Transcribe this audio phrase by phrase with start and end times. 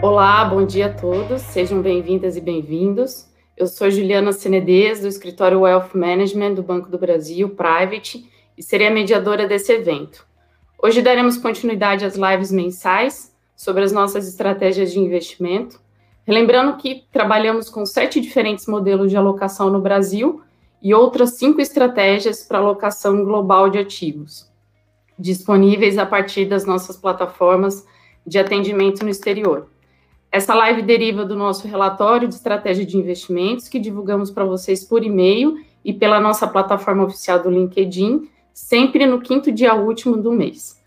[0.00, 3.26] Olá, bom dia a todos, sejam bem-vindas e bem-vindos.
[3.56, 8.86] Eu sou Juliana Senedez, do escritório Wealth Management do Banco do Brasil, Private, e serei
[8.86, 10.24] a mediadora desse evento.
[10.80, 15.80] Hoje daremos continuidade às lives mensais sobre as nossas estratégias de investimento,
[16.24, 20.40] relembrando que trabalhamos com sete diferentes modelos de alocação no Brasil
[20.80, 24.48] e outras cinco estratégias para alocação global de ativos,
[25.18, 27.84] disponíveis a partir das nossas plataformas
[28.24, 29.66] de atendimento no exterior.
[30.30, 35.02] Essa live deriva do nosso relatório de estratégia de investimentos que divulgamos para vocês por
[35.02, 40.78] e-mail e pela nossa plataforma oficial do LinkedIn, sempre no quinto dia último do mês.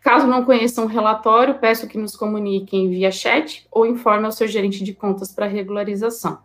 [0.00, 4.48] Caso não conheçam o relatório, peço que nos comuniquem via chat ou informe ao seu
[4.48, 6.38] gerente de contas para regularização.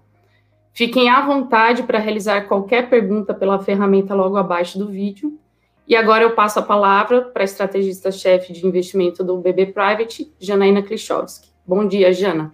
[0.74, 5.40] Fiquem à vontade para realizar qualquer pergunta pela ferramenta logo abaixo do vídeo.
[5.88, 10.82] E agora eu passo a palavra para a estrategista-chefe de investimento do BB Private, Janaína
[10.82, 11.52] Klichowski.
[11.66, 12.54] Bom dia, Jana.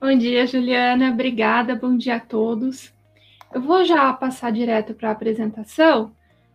[0.00, 1.10] Bom dia, Juliana.
[1.10, 1.76] Obrigada.
[1.76, 2.90] Bom dia a todos.
[3.52, 6.12] Eu vou já passar direto para a apresentação,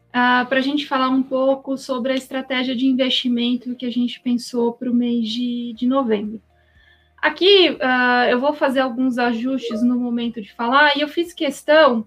[0.10, 4.20] uh, para a gente falar um pouco sobre a estratégia de investimento que a gente
[4.22, 6.42] pensou para o mês de, de novembro.
[7.22, 12.00] Aqui uh, eu vou fazer alguns ajustes no momento de falar, e eu fiz questão,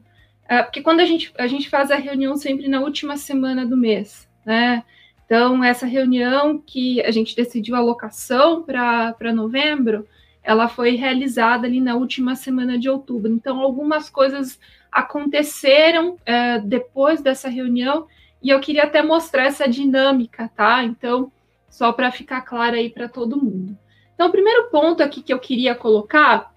[0.51, 3.77] uh, porque quando a gente, a gente faz a reunião sempre na última semana do
[3.77, 4.83] mês, né?
[5.25, 10.07] Então, essa reunião que a gente decidiu a alocação para novembro,
[10.43, 13.33] ela foi realizada ali na última semana de outubro.
[13.33, 14.59] Então, algumas coisas
[14.93, 18.07] aconteceram é, depois dessa reunião
[18.43, 20.85] e eu queria até mostrar essa dinâmica, tá?
[20.85, 21.33] Então,
[21.69, 23.77] só para ficar claro aí para todo mundo.
[24.15, 26.55] Então, o primeiro ponto aqui que eu queria colocar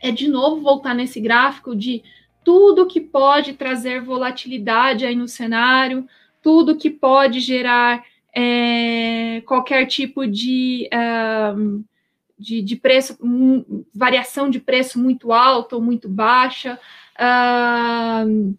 [0.00, 2.02] é de novo voltar nesse gráfico de
[2.44, 6.06] tudo que pode trazer volatilidade aí no cenário,
[6.42, 10.88] tudo que pode gerar é, qualquer tipo de,
[11.56, 11.84] um,
[12.38, 16.78] de, de, preço, um, variação de preço muito alta ou muito baixa.
[18.26, 18.54] Um,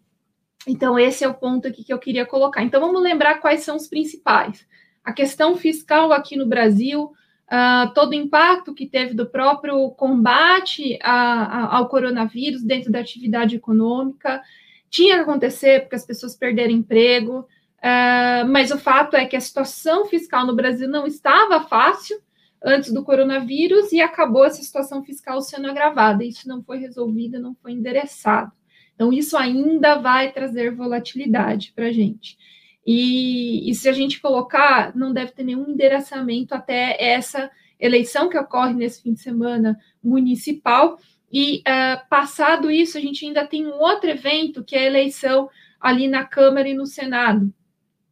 [0.67, 2.63] então, esse é o ponto aqui que eu queria colocar.
[2.63, 4.67] Então, vamos lembrar quais são os principais.
[5.03, 7.13] A questão fiscal aqui no Brasil,
[7.47, 12.99] uh, todo o impacto que teve do próprio combate a, a, ao coronavírus dentro da
[12.99, 14.41] atividade econômica,
[14.89, 17.47] tinha que acontecer porque as pessoas perderam emprego,
[17.79, 22.21] Uh, mas o fato é que a situação fiscal no Brasil não estava fácil
[22.63, 26.23] antes do coronavírus e acabou essa situação fiscal sendo agravada.
[26.23, 28.51] Isso não foi resolvido, não foi endereçado.
[28.95, 32.37] Então, isso ainda vai trazer volatilidade para a gente.
[32.85, 38.37] E, e, se a gente colocar, não deve ter nenhum endereçamento até essa eleição que
[38.37, 40.99] ocorre nesse fim de semana municipal.
[41.31, 45.49] E uh, passado isso, a gente ainda tem um outro evento, que é a eleição
[45.79, 47.53] ali na Câmara e no Senado.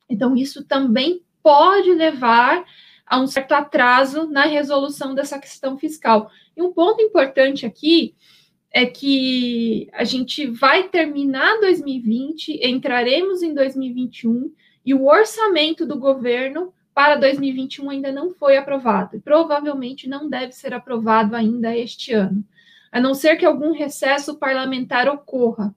[0.09, 2.63] Então, isso também pode levar
[3.06, 6.29] a um certo atraso na resolução dessa questão fiscal.
[6.56, 8.13] E um ponto importante aqui
[8.72, 14.51] é que a gente vai terminar 2020, entraremos em 2021
[14.85, 20.73] e o orçamento do governo para 2021 ainda não foi aprovado provavelmente não deve ser
[20.73, 22.44] aprovado ainda este ano,
[22.91, 25.75] a não ser que algum recesso parlamentar ocorra.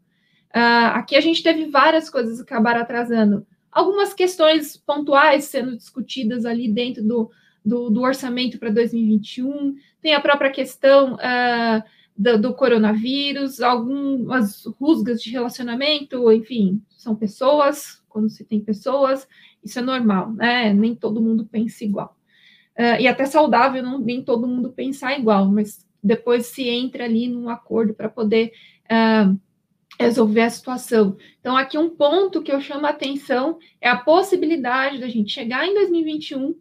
[0.55, 6.45] Uh, aqui a gente teve várias coisas que acabaram atrasando algumas questões pontuais sendo discutidas
[6.45, 7.31] ali dentro do,
[7.65, 11.83] do, do orçamento para 2021, tem a própria questão uh,
[12.17, 19.27] do, do, coronavírus, algumas rusgas de relacionamento, enfim, são pessoas, quando se tem pessoas,
[19.63, 20.73] isso é normal, né?
[20.73, 22.17] Nem todo mundo pensa igual.
[22.79, 27.29] Uh, e até saudável, não, nem todo mundo pensar igual, mas depois se entra ali
[27.29, 28.53] num acordo para poder.
[28.87, 29.39] Uh,
[30.00, 31.16] resolver a situação.
[31.41, 35.66] Então, aqui um ponto que eu chamo a atenção é a possibilidade da gente chegar
[35.66, 36.55] em 2021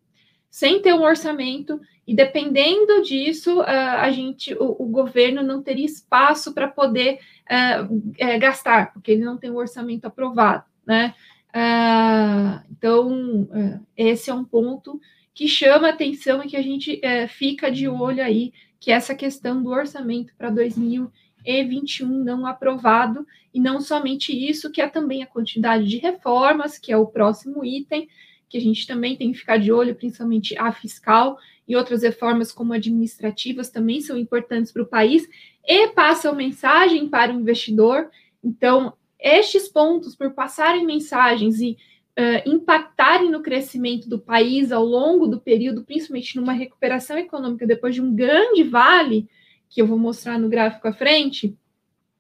[0.49, 6.55] sem ter um orçamento e dependendo disso, a gente, o, o, governo não teria espaço
[6.55, 11.13] para poder uh, é, gastar, porque ele não tem um orçamento aprovado, né?
[11.49, 13.47] Uh, então,
[13.95, 14.99] esse é um ponto
[15.35, 16.99] que chama atenção e que a gente
[17.29, 21.09] fica de olho aí, que é essa questão do orçamento para 2021
[21.45, 26.91] e21 não aprovado, e não somente isso, que é também a quantidade de reformas, que
[26.91, 28.07] é o próximo item,
[28.47, 31.37] que a gente também tem que ficar de olho, principalmente a fiscal
[31.67, 35.29] e outras reformas como administrativas também são importantes para o país
[35.63, 38.09] e passam mensagem para o investidor.
[38.43, 41.77] Então, estes pontos, por passarem mensagens e
[42.17, 47.93] uh, impactarem no crescimento do país ao longo do período, principalmente numa recuperação econômica depois
[47.93, 49.29] de um grande vale,
[49.69, 51.55] que eu vou mostrar no gráfico à frente,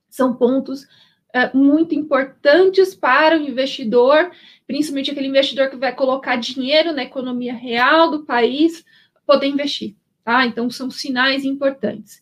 [0.09, 4.31] são pontos uh, muito importantes para o investidor,
[4.67, 8.85] principalmente aquele investidor que vai colocar dinheiro na economia real do país,
[9.25, 9.95] poder investir.
[10.23, 10.45] tá?
[10.45, 12.21] Então, são sinais importantes.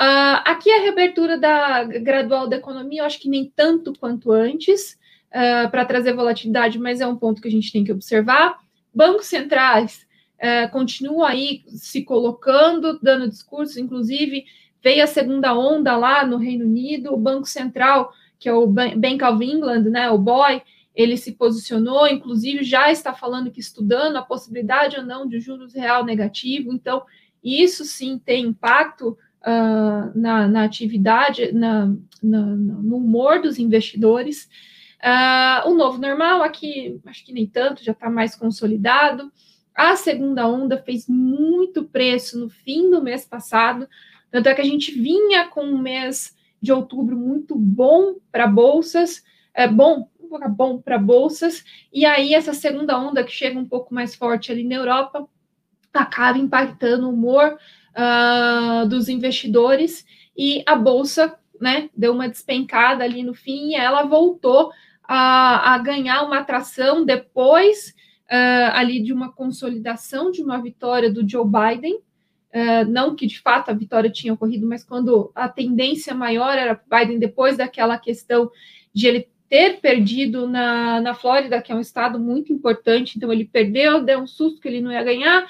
[0.00, 4.98] Uh, aqui a reabertura da gradual da economia, eu acho que nem tanto quanto antes,
[5.28, 8.58] uh, para trazer volatilidade, mas é um ponto que a gente tem que observar.
[8.94, 10.06] Bancos centrais
[10.40, 14.44] uh, continuam aí se colocando, dando discursos, inclusive
[14.82, 19.22] veio a segunda onda lá no Reino Unido, o Banco Central, que é o Bank
[19.22, 20.62] of England, né, o BOE,
[20.94, 25.74] ele se posicionou, inclusive já está falando que estudando a possibilidade ou não de juros
[25.74, 27.02] real negativo, então
[27.42, 34.48] isso sim tem impacto uh, na, na, atividade, na, na, no humor dos investidores.
[35.02, 39.32] Uh, o novo normal, aqui acho que nem tanto, já está mais consolidado.
[39.74, 43.88] A segunda onda fez muito preço no fim do mês passado,
[44.30, 49.24] tanto é que a gente vinha com um mês de outubro muito bom para bolsas,
[49.54, 50.08] é bom,
[50.50, 54.64] bom para bolsas, e aí essa segunda onda que chega um pouco mais forte ali
[54.64, 55.28] na Europa
[55.92, 57.58] acaba impactando o humor
[57.96, 60.06] uh, dos investidores
[60.36, 64.70] e a bolsa né, deu uma despencada ali no fim e ela voltou
[65.02, 67.94] a, a ganhar uma atração depois
[68.30, 71.96] uh, ali de uma consolidação de uma vitória do Joe Biden.
[72.52, 76.80] Uh, não que de fato a vitória tinha ocorrido, mas quando a tendência maior era
[76.90, 78.50] Biden depois daquela questão
[78.92, 83.44] de ele ter perdido na, na Flórida, que é um estado muito importante, então ele
[83.44, 85.44] perdeu, deu um susto que ele não ia ganhar,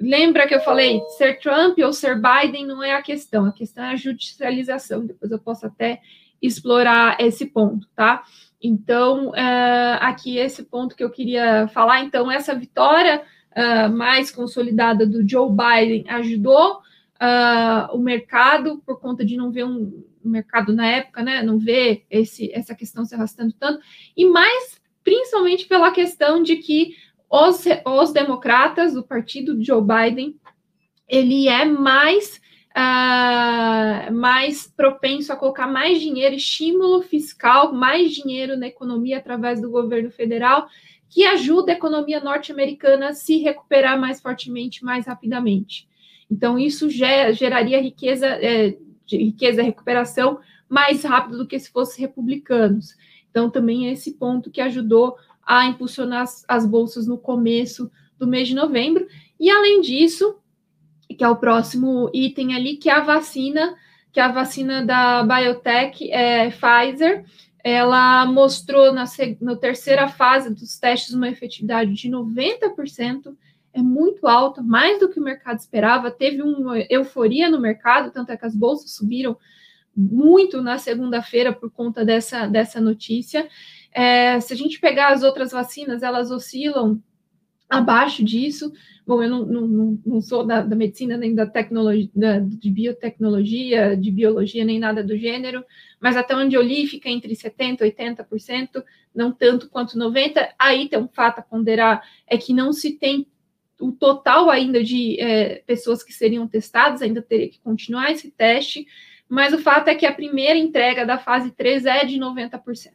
[0.00, 3.84] lembra que eu falei, ser Trump ou ser Biden não é a questão, a questão
[3.84, 5.06] é a judicialização.
[5.06, 6.00] Depois eu posso até
[6.40, 8.22] explorar esse ponto, tá?
[8.62, 12.00] Então, uh, aqui esse ponto que eu queria falar.
[12.00, 13.22] Então, essa vitória
[13.52, 19.64] uh, mais consolidada do Joe Biden ajudou uh, o mercado por conta de não ver
[19.64, 21.42] um mercado na época, né?
[21.42, 23.80] Não ver esse, essa questão se arrastando tanto,
[24.16, 26.96] e mais principalmente pela questão de que
[27.30, 30.36] os, os democratas, do partido de Joe Biden,
[31.08, 32.40] ele é mais,
[32.76, 39.70] uh, mais propenso a colocar mais dinheiro, estímulo fiscal, mais dinheiro na economia através do
[39.70, 40.68] governo federal,
[41.08, 45.88] que ajuda a economia norte-americana a se recuperar mais fortemente, mais rapidamente.
[46.30, 48.76] Então, isso ger, geraria riqueza, é,
[49.10, 52.96] riqueza, recuperação mais rápido do que se fosse republicanos.
[53.30, 58.26] Então, também é esse ponto que ajudou a impulsionar as, as bolsas no começo do
[58.26, 59.06] mês de novembro.
[59.38, 60.36] E além disso,
[61.16, 63.74] que é o próximo item ali, que é a vacina,
[64.12, 67.24] que é a vacina da biotech é, Pfizer,
[67.62, 69.04] ela mostrou na,
[69.40, 73.34] na terceira fase dos testes uma efetividade de 90%,
[73.72, 76.10] é muito alta, mais do que o mercado esperava.
[76.10, 79.36] Teve uma euforia no mercado, tanto é que as bolsas subiram
[79.94, 83.48] muito na segunda-feira por conta dessa, dessa notícia.
[83.92, 87.02] É, se a gente pegar as outras vacinas, elas oscilam
[87.68, 88.72] abaixo disso.
[89.06, 93.96] Bom, eu não, não, não sou da, da, medicina nem da tecnologia, da, de biotecnologia,
[93.96, 95.64] de biologia, nem nada do gênero,
[96.00, 98.84] mas até onde eu li fica entre 70% e 80%,
[99.14, 100.48] não tanto quanto 90%.
[100.58, 103.26] Aí tem um fato a ponderar, é que não se tem
[103.80, 108.86] o total ainda de é, pessoas que seriam testadas, ainda teria que continuar esse teste,
[109.28, 112.92] mas o fato é que a primeira entrega da fase 3 é de 90%.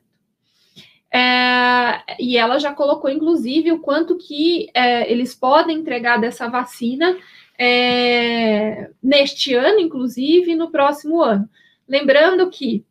[1.13, 7.17] É, e ela já colocou, inclusive, o quanto que é, eles podem entregar dessa vacina
[7.59, 11.49] é, neste ano, inclusive, no próximo ano.
[11.87, 12.85] Lembrando que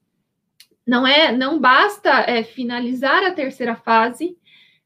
[0.87, 4.37] não é, não basta é, finalizar a terceira fase,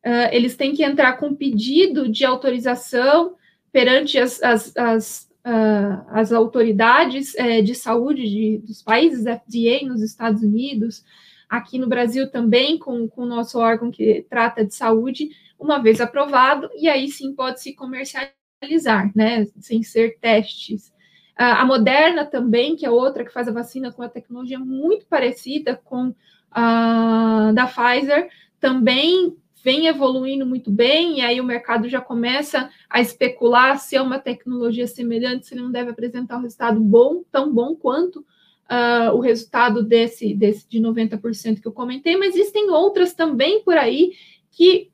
[0.04, 3.36] uh, eles têm que entrar com pedido de autorização
[3.72, 10.02] perante as, as, as, uh, as autoridades é, de saúde de, dos países FDA nos
[10.02, 11.02] Estados Unidos,
[11.48, 16.00] aqui no Brasil também, com, com o nosso órgão que trata de saúde, uma vez
[16.00, 20.92] aprovado, e aí sim pode se comercializar, né, sem ser testes.
[21.36, 25.80] a Moderna também, que é outra que faz a vacina com a tecnologia muito parecida
[25.84, 26.14] com
[26.50, 28.28] a da Pfizer,
[28.60, 34.02] também vem evoluindo muito bem, e aí o mercado já começa a especular se é
[34.02, 38.24] uma tecnologia semelhante, se ele não deve apresentar um resultado bom, tão bom quanto
[38.71, 43.76] uh, o resultado desse, desse de 90% que eu comentei, mas existem outras também por
[43.76, 44.12] aí
[44.50, 44.90] que,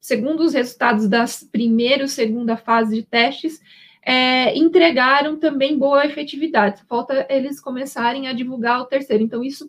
[0.00, 3.60] segundo os resultados das primeira e segunda fase de testes,
[4.02, 6.84] é, entregaram também boa efetividade.
[6.88, 9.22] Falta eles começarem a divulgar o terceiro.
[9.22, 9.68] Então, isso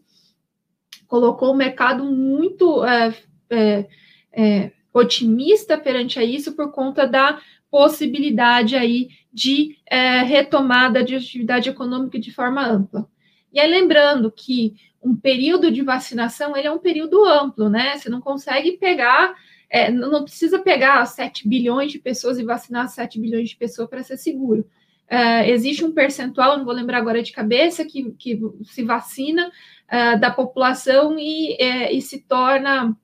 [1.08, 3.16] colocou o mercado muito é,
[3.50, 3.88] é,
[4.32, 7.40] é otimista perante a isso por conta da
[7.70, 13.08] possibilidade aí de é, retomada de atividade econômica de forma ampla.
[13.52, 17.98] E aí, lembrando que um período de vacinação ele é um período amplo, né?
[17.98, 19.36] Você não consegue pegar,
[19.70, 24.04] é, não precisa pegar 7 bilhões de pessoas e vacinar 7 bilhões de pessoas para
[24.04, 24.68] ser seguro.
[25.10, 30.20] uh, existe um percentual, não vou lembrar agora de cabeça, que, que se vacina uh,
[30.20, 32.96] da população e, é, e se torna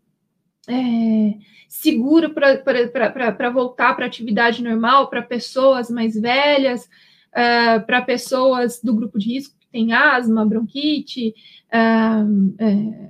[0.67, 1.33] é,
[1.69, 6.89] seguro para voltar para a atividade normal, para pessoas mais velhas,
[7.85, 11.33] para pessoas do grupo de risco tem asma, bronquite,
[11.73, 13.09] uh, é,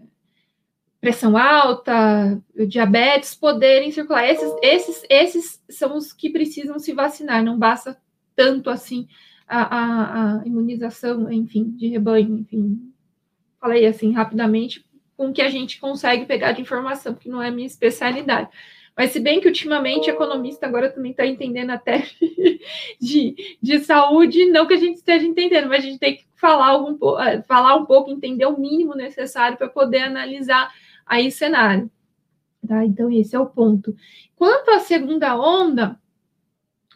[1.02, 4.26] pressão alta, diabetes, poderem circular.
[4.26, 7.98] Esses, esses, esses são os que precisam se vacinar, não basta
[8.34, 9.08] tanto assim
[9.46, 12.94] a, a, a imunização, enfim, de rebanho, enfim.
[13.60, 14.86] Falei assim rapidamente,
[15.18, 18.50] com o que a gente consegue pegar de informação, que não é minha especialidade.
[18.96, 22.08] Mas se bem que ultimamente economista agora também está entendendo até
[23.02, 26.68] de, de saúde, não que a gente esteja entendendo, mas a gente tem que falar,
[26.68, 30.72] algum, eh, falar um pouco, entender o mínimo necessário para poder analisar
[31.06, 31.90] aí cenário.
[32.68, 32.86] Tá?
[32.86, 33.96] Então, esse é o ponto.
[34.36, 36.00] Quanto à segunda onda,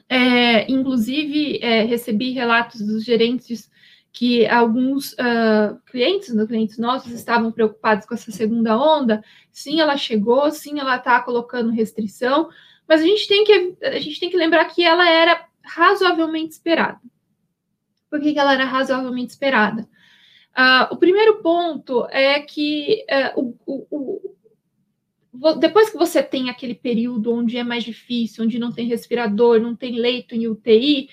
[0.09, 3.69] é, inclusive é, recebi relatos dos gerentes
[4.17, 9.23] que alguns uh, clientes, né, clientes nossos, estavam preocupados com essa segunda onda.
[9.51, 12.49] Sim, ela chegou, sim, ela está colocando restrição,
[12.87, 16.99] mas a gente tem que a gente tem que lembrar que ela era razoavelmente esperada.
[18.09, 19.87] Por que, que ela era razoavelmente esperada?
[20.57, 23.05] Uh, o primeiro ponto é que
[23.35, 24.35] uh, o, o,
[25.31, 29.61] o, depois que você tem aquele período onde é mais difícil, onde não tem respirador,
[29.61, 31.07] não tem leito em UTI,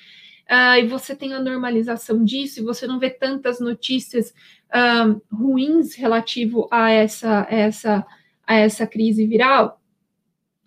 [0.50, 4.34] uh, e você tem a normalização disso, e você não vê tantas notícias
[4.70, 8.06] uh, ruins relativo a essa, essa,
[8.46, 9.80] a essa crise viral,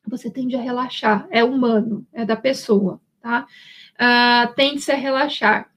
[0.07, 1.27] você tende a relaxar.
[1.29, 3.46] É humano, é da pessoa, tá?
[3.96, 5.69] Uh, tende-se a relaxar.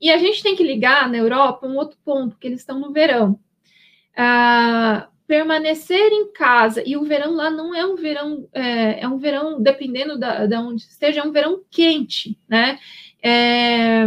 [0.00, 2.92] E a gente tem que ligar na Europa um outro ponto, que eles estão no
[2.92, 3.38] verão.
[4.12, 9.16] Uh, permanecer em casa, e o verão lá não é um verão, é, é um
[9.16, 12.78] verão, dependendo da, da onde esteja, é um verão quente, né?
[13.26, 14.04] É,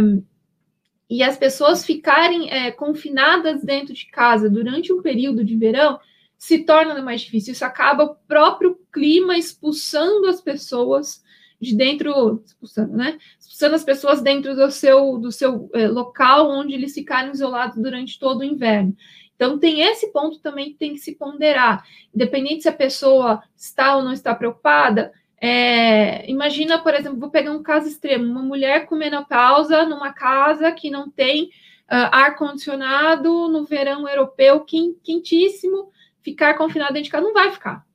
[1.10, 5.98] e as pessoas ficarem é, confinadas dentro de casa durante um período de verão
[6.36, 7.52] se torna mais difícil.
[7.52, 11.20] Isso acaba o próprio clima expulsando as pessoas
[11.60, 13.18] de dentro, expulsando, né?
[13.40, 18.20] Expulsando as pessoas dentro do seu, do seu é, local onde eles ficaram isolados durante
[18.20, 18.94] todo o inverno.
[19.34, 21.84] Então, tem esse ponto também que tem que se ponderar.
[22.14, 27.52] Independente se a pessoa está ou não está preocupada, é, imagina, por exemplo, vou pegar
[27.52, 33.64] um caso extremo: uma mulher com menopausa numa casa que não tem uh, ar-condicionado no
[33.64, 35.92] verão europeu quentíssimo,
[36.22, 37.86] ficar confinada dentro de casa não vai ficar.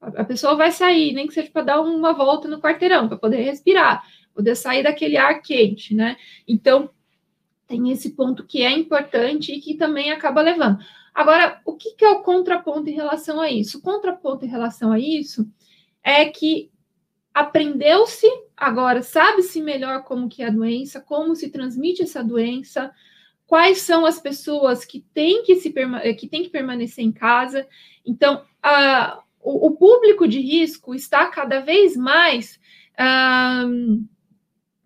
[0.00, 3.42] A pessoa vai sair, nem que seja para dar uma volta no quarteirão, para poder
[3.42, 6.16] respirar, poder sair daquele ar quente, né?
[6.46, 6.90] Então,
[7.68, 10.78] tem esse ponto que é importante e que também acaba levando.
[11.14, 13.78] Agora, o que, que é o contraponto em relação a isso?
[13.78, 15.48] O contraponto em relação a isso
[16.02, 16.71] é que
[17.34, 22.92] aprendeu-se, agora sabe-se melhor como que é a doença, como se transmite essa doença,
[23.46, 25.72] quais são as pessoas que têm que, se,
[26.18, 27.66] que, têm que permanecer em casa.
[28.04, 32.58] Então, a, o, o, público de risco está cada vez mais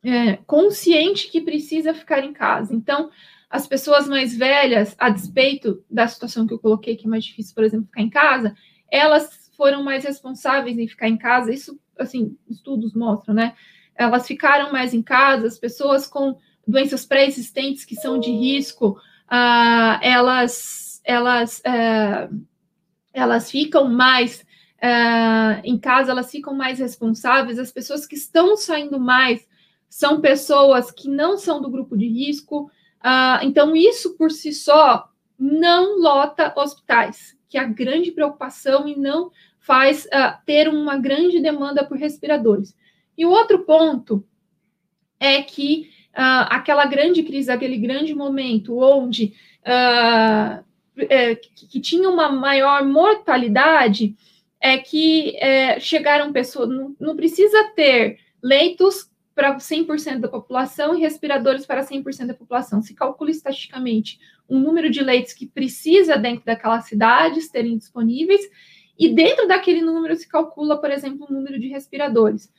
[0.02, 2.74] é, consciente que precisa ficar em casa.
[2.74, 3.10] Então,
[3.48, 7.54] as pessoas mais velhas, a despeito da situação que eu coloquei, que é mais difícil,
[7.54, 8.54] por exemplo, ficar em casa,
[8.90, 11.52] elas foram mais responsáveis em ficar em casa.
[11.52, 13.54] Isso assim, estudos mostram, né?
[13.94, 16.36] Elas ficaram mais em casa, as pessoas com
[16.66, 18.98] doenças pré-existentes que são de risco,
[19.30, 22.44] uh, elas, elas, uh,
[23.12, 24.44] elas ficam mais
[24.82, 29.46] uh, em casa, elas ficam mais responsáveis, as pessoas que estão saindo mais
[29.88, 32.70] são pessoas que não são do grupo de risco,
[33.40, 39.30] então isso por si só não lota hospitais, que é a grande preocupação e não
[39.66, 42.72] faz uh, ter uma grande demanda por respiradores.
[43.18, 44.24] E o outro ponto
[45.18, 50.64] é que uh, aquela grande crise, aquele grande momento onde uh,
[50.96, 54.14] é, que, que, tinha uma maior mortalidade,
[54.60, 61.00] é que é, chegaram pessoas, não, não precisa ter leitos para 100% da população e
[61.00, 62.80] respiradores para 100% da população.
[62.80, 64.18] Se calcula estatisticamente
[64.48, 68.48] um número de leitos que precisa dentro daquelas cidades terem disponíveis
[68.98, 72.50] e dentro daquele número se calcula, por exemplo, o número de respiradores.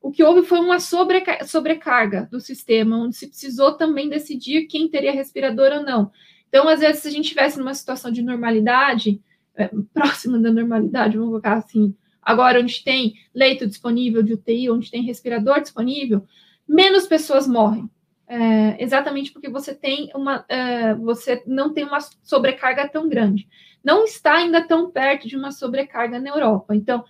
[0.00, 4.88] O que houve foi uma sobreca sobrecarga do sistema, onde se precisou também decidir quem
[4.88, 6.10] teria respirador ou não.
[6.48, 9.22] Então, às vezes, se a gente tivesse numa situação de normalidade,
[9.54, 14.90] é, próxima da normalidade, vamos colocar assim, agora onde tem leito disponível de UTI, onde
[14.90, 16.26] tem respirador disponível,
[16.68, 17.88] menos pessoas morrem.
[18.28, 23.46] É, exatamente porque você tem uma, é, você não tem uma sobrecarga tão grande
[23.84, 26.74] não está ainda tão perto de uma sobrecarga na Europa.
[26.74, 27.04] Então,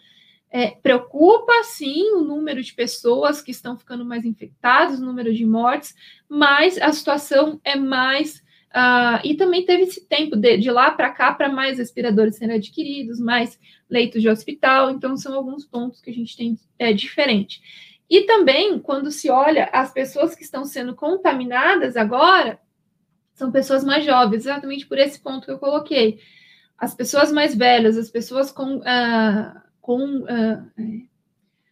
[0.54, 5.46] É, preocupa sim o número de pessoas que estão ficando mais infectadas, o número de
[5.46, 5.94] mortes,
[6.28, 8.44] mas a situação é mais.
[8.68, 12.56] Uh, e também teve esse tempo de, de lá para cá para mais respiradores serem
[12.56, 17.62] adquiridos, mais leitos de hospital, então são alguns pontos que a gente tem é, diferente.
[18.12, 22.60] E também, quando se olha as pessoas que estão sendo contaminadas agora,
[23.32, 26.20] são pessoas mais jovens, exatamente por esse ponto que eu coloquei.
[26.76, 31.06] As pessoas mais velhas, as pessoas com, uh, com, uh,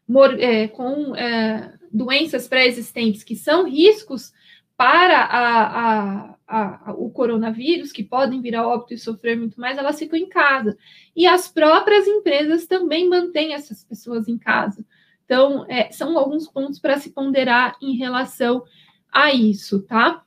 [0.08, 4.32] mor, é, com uh, doenças pré-existentes que são riscos
[4.78, 9.76] para a, a, a, o coronavírus, que podem vir a óbito e sofrer muito mais,
[9.76, 10.74] elas ficam em casa.
[11.14, 14.82] E as próprias empresas também mantêm essas pessoas em casa.
[15.30, 18.64] Então, é, são alguns pontos para se ponderar em relação
[19.12, 20.24] a isso, tá?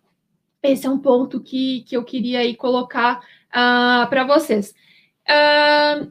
[0.63, 3.19] Esse é um ponto que, que eu queria aí colocar
[3.50, 4.74] uh, para vocês.
[5.27, 6.10] Uh,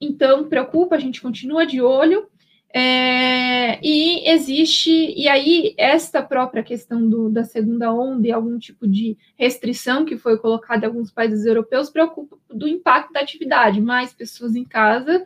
[0.00, 2.26] então, preocupa, a gente continua de olho.
[2.74, 8.88] É, e existe, e aí, esta própria questão do, da segunda onda e algum tipo
[8.88, 14.12] de restrição que foi colocada em alguns países europeus preocupa do impacto da atividade, mais
[14.12, 15.24] pessoas em casa,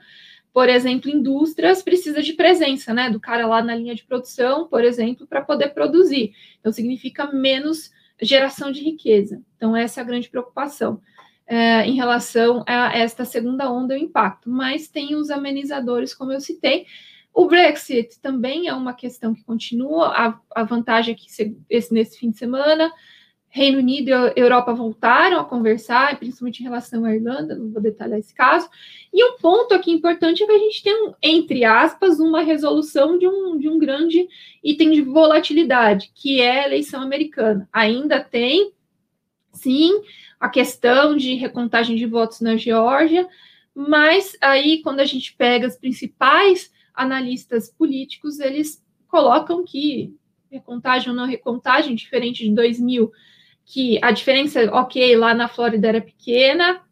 [0.52, 4.84] por exemplo, indústrias precisa de presença, né, do cara lá na linha de produção, por
[4.84, 6.32] exemplo, para poder produzir.
[6.58, 7.90] Então, significa menos
[8.20, 9.40] geração de riqueza.
[9.56, 11.00] Então, essa é a grande preocupação
[11.46, 14.50] é, em relação a esta segunda onda, o impacto.
[14.50, 16.86] Mas tem os amenizadores, como eu citei.
[17.32, 20.08] O Brexit também é uma questão que continua.
[20.08, 21.26] A, a vantagem é que
[21.70, 22.92] esse, nesse fim de semana
[23.52, 28.16] Reino Unido e Europa voltaram a conversar, principalmente em relação à Irlanda, não vou detalhar
[28.16, 28.70] esse caso.
[29.12, 33.26] E um ponto aqui importante é que a gente tem, entre aspas, uma resolução de
[33.26, 34.28] um, de um grande
[34.62, 37.68] item de volatilidade, que é a eleição americana.
[37.72, 38.72] Ainda tem,
[39.52, 40.00] sim,
[40.38, 43.28] a questão de recontagem de votos na Geórgia,
[43.74, 50.14] mas aí, quando a gente pega os principais analistas políticos, eles colocam que
[50.48, 53.10] recontagem ou não recontagem, diferente de 2000
[53.70, 56.82] que a diferença, ok, lá na Flórida era pequena,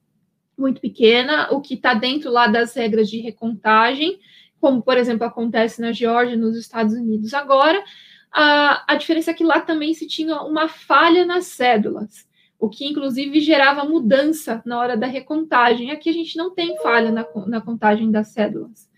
[0.57, 4.21] muito pequena, o que está dentro lá das regras de recontagem,
[4.61, 7.83] como, por exemplo, acontece na Geórgia, nos Estados Unidos agora,
[8.31, 12.29] a, a diferença é que lá também se tinha uma falha nas cédulas,
[12.61, 15.91] o que inclusive gerava mudança na hora da recontagem.
[15.91, 18.89] Aqui a gente não tem falha na, na contagem das cédulas.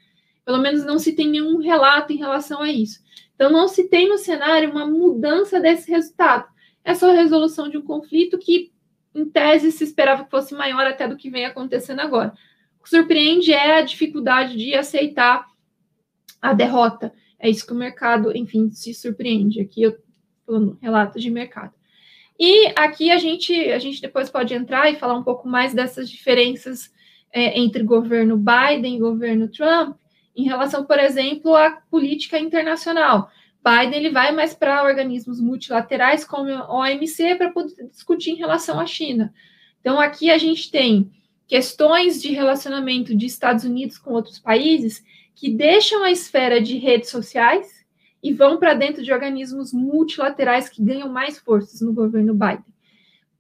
[0.45, 3.01] Pelo menos não se tem nenhum relato em relação a isso.
[3.35, 6.47] Então, não se tem no cenário uma mudança desse resultado
[6.85, 8.73] é só a resolução de um conflito que,
[9.15, 12.33] em tese, se esperava que fosse maior até do que vem acontecendo agora.
[12.79, 15.47] O que surpreende é a dificuldade de aceitar
[16.41, 17.13] a derrota.
[17.39, 19.61] É isso que o mercado, enfim, se surpreende.
[19.61, 19.99] Aqui eu
[20.51, 21.73] falando relatos de mercado.
[22.39, 26.11] E aqui a gente, a gente depois pode entrar e falar um pouco mais dessas
[26.11, 26.91] diferenças
[27.33, 29.97] é, entre governo Biden e governo Trump,
[30.35, 33.31] em relação, por exemplo, à política internacional.
[33.65, 38.81] Biden ele vai mais para organismos multilaterais como a OMC para poder discutir em relação
[38.81, 39.33] à China.
[39.81, 41.11] Então aqui a gente tem
[41.47, 47.11] questões de relacionamento de Estados Unidos com outros países que deixam a esfera de redes
[47.11, 47.85] sociais
[48.23, 52.65] e vão para dentro de organismos multilaterais que ganham mais forças no governo Biden.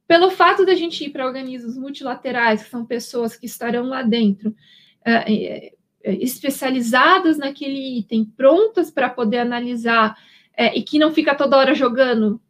[0.08, 4.50] Pelo fato da gente ir para organismos multilaterais, que são pessoas que estarão lá dentro,
[4.50, 10.16] uh, é, especializadas naquele item, prontas para poder analisar
[10.56, 12.40] é, e que não fica toda hora jogando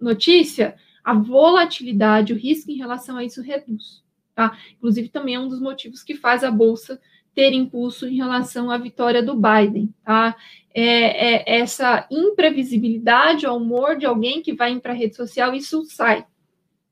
[0.00, 4.02] notícia, a volatilidade, o risco em relação a isso reduz.
[4.34, 4.56] Tá?
[4.76, 7.00] Inclusive, também é um dos motivos que faz a Bolsa
[7.34, 9.94] ter impulso em relação à vitória do Biden.
[10.04, 10.36] Tá?
[10.74, 15.84] É, é essa imprevisibilidade, o humor de alguém que vai para a rede social, isso
[15.86, 16.26] sai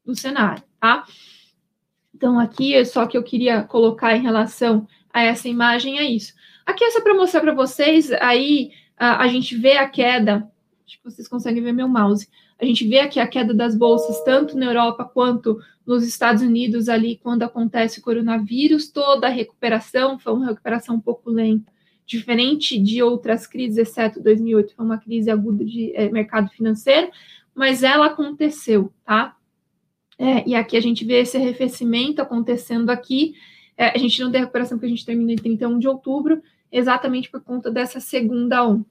[0.04, 0.62] do cenário.
[0.80, 1.04] Tá?
[2.14, 6.34] Então, aqui é só que eu queria colocar em relação a essa imagem é isso.
[6.66, 10.50] Aqui é só para mostrar para vocês, aí a, a, gente vê a queda,
[10.84, 12.28] acho que vocês conseguem ver meu mouse,
[12.60, 16.88] a gente vê aqui a queda das bolsas, tanto na Europa quanto nos Estados Unidos,
[16.88, 21.72] ali quando acontece o coronavírus, toda a recuperação foi uma recuperação um pouco lenta,
[22.04, 27.08] diferente de outras crises, exceto 2008, foi uma crise aguda de é, mercado financeiro,
[27.54, 29.36] mas ela aconteceu, tá?
[30.18, 33.34] É, e aqui a gente vê esse arrefecimento acontecendo aqui,
[33.76, 37.30] é, a gente não tem recuperação porque a gente termina em 31 de outubro, exatamente
[37.30, 38.84] por conta dessa segunda onda.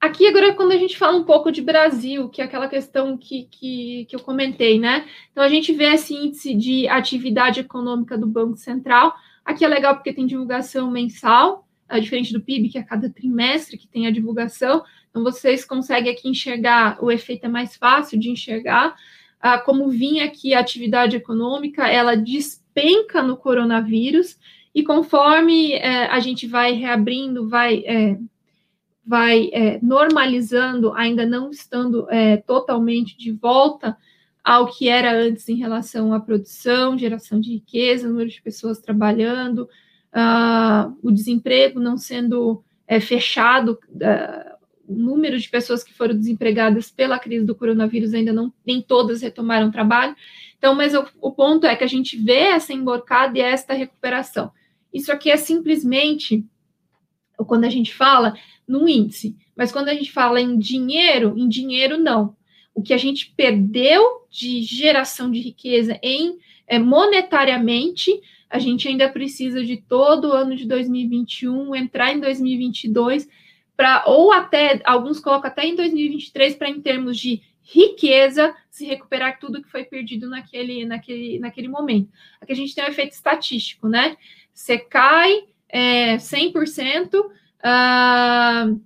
[0.00, 3.16] Aqui agora é quando a gente fala um pouco de Brasil, que é aquela questão
[3.16, 5.06] que, que, que eu comentei, né?
[5.30, 9.14] Então a gente vê esse índice de atividade econômica do Banco Central.
[9.44, 13.78] Aqui é legal porque tem divulgação mensal, é diferente do PIB, que é cada trimestre
[13.78, 14.82] que tem a divulgação.
[15.08, 18.96] Então vocês conseguem aqui enxergar, o efeito é mais fácil de enxergar.
[19.40, 24.38] Ah, como vinha aqui a atividade econômica, ela diz penca no coronavírus
[24.74, 28.18] E conforme é, a gente vai reabrindo, vai, é,
[29.04, 33.96] vai é, normalizando, ainda não estando é, totalmente de volta
[34.44, 39.68] ao que era antes em relação à produção, geração de riqueza, número de pessoas trabalhando,
[40.12, 44.52] uh, o desemprego não sendo é, fechado, uh,
[44.88, 49.22] o número de pessoas que foram desempregadas pela crise do coronavírus ainda não, nem todas
[49.22, 50.16] retomaram trabalho.
[50.62, 54.52] Então, mas o, o ponto é que a gente vê essa emborcada e esta recuperação.
[54.94, 56.46] Isso aqui é simplesmente,
[57.48, 61.98] quando a gente fala no índice, mas quando a gente fala em dinheiro, em dinheiro
[61.98, 62.36] não.
[62.72, 68.12] O que a gente perdeu de geração de riqueza em é, monetariamente,
[68.48, 73.28] a gente ainda precisa de todo o ano de 2021 entrar em 2022
[73.76, 79.38] para ou até alguns colocam até em 2023 para em termos de riqueza se recuperar
[79.38, 82.10] tudo que foi perdido naquele naquele naquele momento.
[82.40, 84.16] Aqui a gente tem um efeito estatístico, né?
[84.52, 88.80] Você cai é, 100%, uh,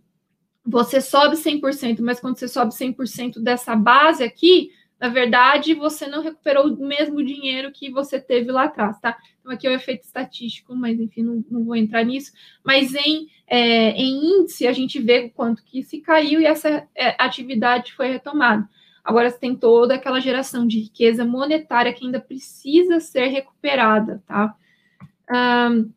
[0.64, 6.22] você sobe 100%, mas quando você sobe 100% dessa base aqui, na verdade, você não
[6.22, 9.16] recuperou o mesmo dinheiro que você teve lá atrás, tá?
[9.40, 12.32] Então, aqui é o efeito estatístico, mas enfim, não, não vou entrar nisso.
[12.64, 16.88] Mas em, é, em índice, a gente vê o quanto que se caiu e essa
[16.94, 18.68] é, atividade foi retomada.
[19.04, 24.54] Agora, você tem toda aquela geração de riqueza monetária que ainda precisa ser recuperada, tá?
[25.30, 25.90] Um,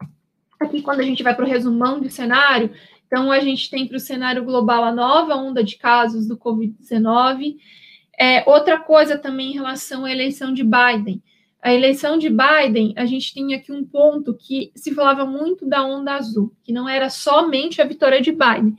[0.59, 2.71] aqui, quando a gente vai para o resumão do cenário,
[3.09, 7.55] então, a gente tem para o cenário global a nova onda de casos do Covid-19.
[8.19, 11.23] É, outra coisa também em relação à eleição de Biden.
[11.61, 15.85] A eleição de Biden, a gente tinha aqui um ponto que se falava muito da
[15.85, 18.77] onda azul, que não era somente a vitória de Biden,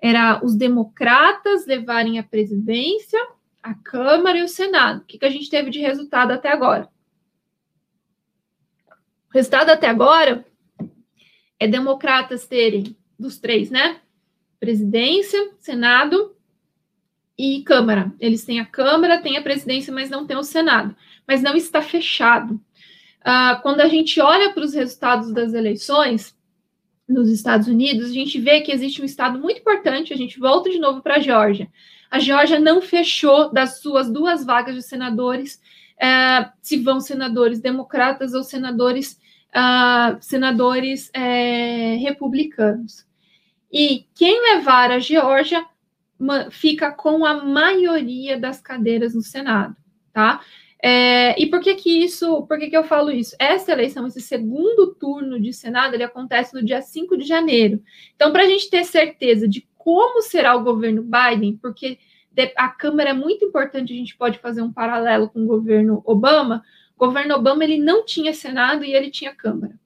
[0.00, 3.18] era os democratas levarem a presidência,
[3.62, 5.00] a Câmara e o Senado.
[5.00, 6.88] O que, que a gente teve de resultado até agora?
[9.30, 10.44] O resultado até agora
[11.58, 14.00] é democratas terem dos três, né?
[14.60, 16.36] Presidência, Senado
[17.42, 18.12] e Câmara.
[18.20, 20.94] Eles têm a Câmara, têm a presidência, mas não tem o Senado.
[21.26, 22.54] Mas não está fechado.
[22.54, 26.36] Uh, quando a gente olha para os resultados das eleições
[27.08, 30.12] nos Estados Unidos, a gente vê que existe um estado muito importante.
[30.12, 31.68] A gente volta de novo para a Geórgia.
[32.08, 35.60] A Geórgia não fechou das suas duas vagas de senadores,
[35.96, 43.04] uh, se vão senadores democratas ou senadores, uh, senadores uh, republicanos.
[43.72, 45.66] E quem levar a Geórgia
[46.50, 49.76] fica com a maioria das cadeiras no Senado,
[50.12, 50.40] tá?
[50.84, 53.36] É, e por que que isso, por que que eu falo isso?
[53.38, 57.80] Essa eleição, esse segundo turno de Senado, ele acontece no dia 5 de janeiro.
[58.16, 61.98] Então, para a gente ter certeza de como será o governo Biden, porque
[62.56, 66.64] a Câmara é muito importante, a gente pode fazer um paralelo com o governo Obama,
[66.96, 69.78] o governo Obama, ele não tinha Senado e ele tinha Câmara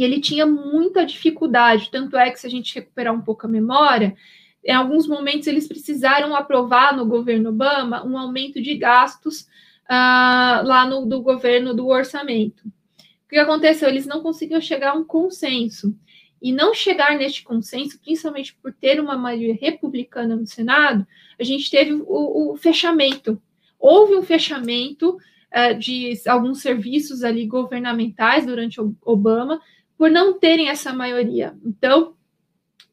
[0.00, 1.90] e ele tinha muita dificuldade.
[1.90, 4.16] Tanto é que, se a gente recuperar um pouco a memória,
[4.64, 9.42] em alguns momentos eles precisaram aprovar no governo Obama um aumento de gastos
[9.90, 12.66] uh, lá no do governo do orçamento.
[12.66, 13.88] O que aconteceu?
[13.88, 15.96] Eles não conseguiram chegar a um consenso.
[16.42, 21.06] E não chegar neste consenso, principalmente por ter uma maioria republicana no Senado,
[21.38, 23.40] a gente teve o, o fechamento.
[23.78, 29.60] Houve um fechamento uh, de alguns serviços ali governamentais durante o Obama,
[29.98, 31.54] por não terem essa maioria.
[31.62, 32.14] Então,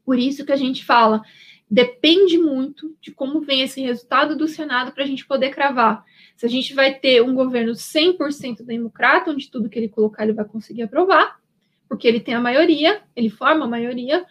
[0.05, 1.21] por isso que a gente fala,
[1.69, 6.03] depende muito de como vem esse resultado do Senado para a gente poder cravar.
[6.35, 10.33] Se a gente vai ter um governo 100% democrata, onde tudo que ele colocar ele
[10.33, 11.39] vai conseguir aprovar,
[11.89, 14.25] porque ele tem a maioria, ele forma a maioria,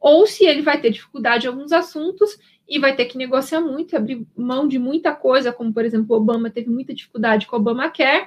[0.00, 3.96] ou se ele vai ter dificuldade em alguns assuntos e vai ter que negociar muito,
[3.96, 8.26] abrir mão de muita coisa, como, por exemplo, Obama teve muita dificuldade com o Obamacare,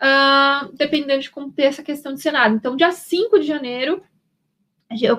[0.00, 2.54] uh, dependendo de como ter essa questão de Senado.
[2.54, 4.02] Então, dia 5 de janeiro,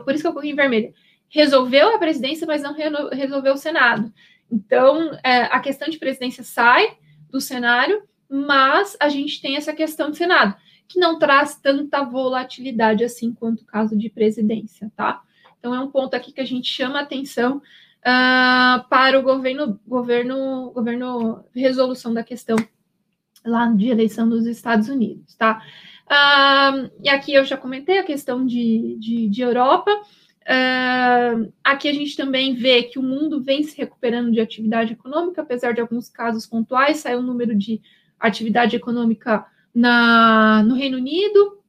[0.04, 0.94] por isso que eu coloquei em vermelho,
[1.30, 2.76] resolveu a presidência, mas não
[3.12, 4.12] resolveu o Senado.
[4.52, 6.98] Então, é, a questão de presidência sai
[7.30, 10.56] do cenário, mas a gente tem essa questão de Senado,
[10.88, 15.22] que não traz tanta volatilidade assim quanto o caso de presidência, tá?
[15.60, 20.72] Então, é um ponto aqui que a gente chama atenção uh, para o governo, governo,
[20.72, 22.56] governo, resolução da questão
[23.46, 25.62] lá de eleição dos Estados Unidos, tá?
[26.10, 29.92] Uh, e aqui eu já comentei a questão de, de, de Europa.
[30.44, 35.42] Uh, aqui a gente também vê que o mundo vem se recuperando de atividade econômica,
[35.42, 37.82] apesar de alguns casos pontuais, saiu o número de
[38.20, 41.60] atividade econômica na, no Reino Unido.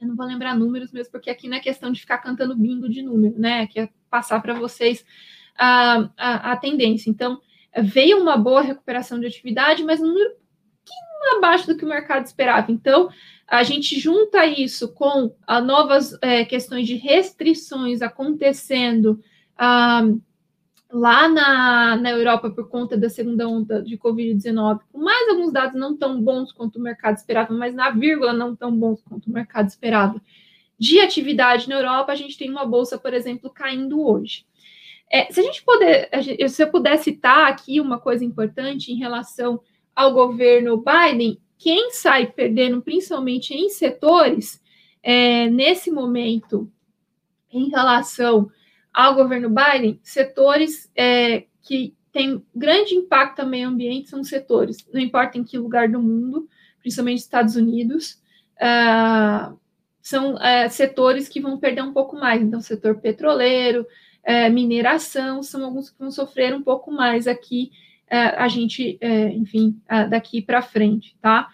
[0.00, 2.88] Eu não vou lembrar números mesmo, porque aqui não é questão de ficar cantando bingo
[2.88, 3.62] de número, né?
[3.62, 5.04] Aqui é passar para vocês
[5.56, 7.10] a, a, a tendência.
[7.10, 7.40] Então,
[7.78, 10.36] veio uma boa recuperação de atividade, mas um número
[11.36, 12.70] abaixo do que o mercado esperava.
[12.70, 13.08] Então,
[13.46, 19.20] a gente junta isso com a novas é, questões de restrições acontecendo
[19.56, 20.02] ah,
[20.90, 25.78] lá na, na Europa por conta da segunda onda de Covid-19, com mais alguns dados
[25.78, 29.32] não tão bons quanto o mercado esperava, mas na vírgula não tão bons quanto o
[29.32, 30.20] mercado esperava,
[30.78, 34.44] de atividade na Europa, a gente tem uma bolsa, por exemplo, caindo hoje.
[35.10, 36.10] É, se a gente puder,
[36.48, 39.60] se eu puder citar aqui uma coisa importante em relação
[39.94, 44.60] ao governo Biden, quem sai perdendo, principalmente em setores,
[45.02, 46.70] é, nesse momento,
[47.50, 48.50] em relação
[48.92, 55.00] ao governo Biden, setores é, que têm grande impacto ao meio ambiente são setores, não
[55.00, 56.48] importa em que lugar do mundo,
[56.80, 58.22] principalmente Estados Unidos,
[58.56, 59.54] uh,
[60.00, 62.40] são uh, setores que vão perder um pouco mais.
[62.40, 63.86] Então, setor petroleiro,
[64.26, 67.70] uh, mineração, são alguns que vão sofrer um pouco mais aqui,
[68.08, 68.98] a gente,
[69.34, 71.48] enfim, daqui para frente, tá?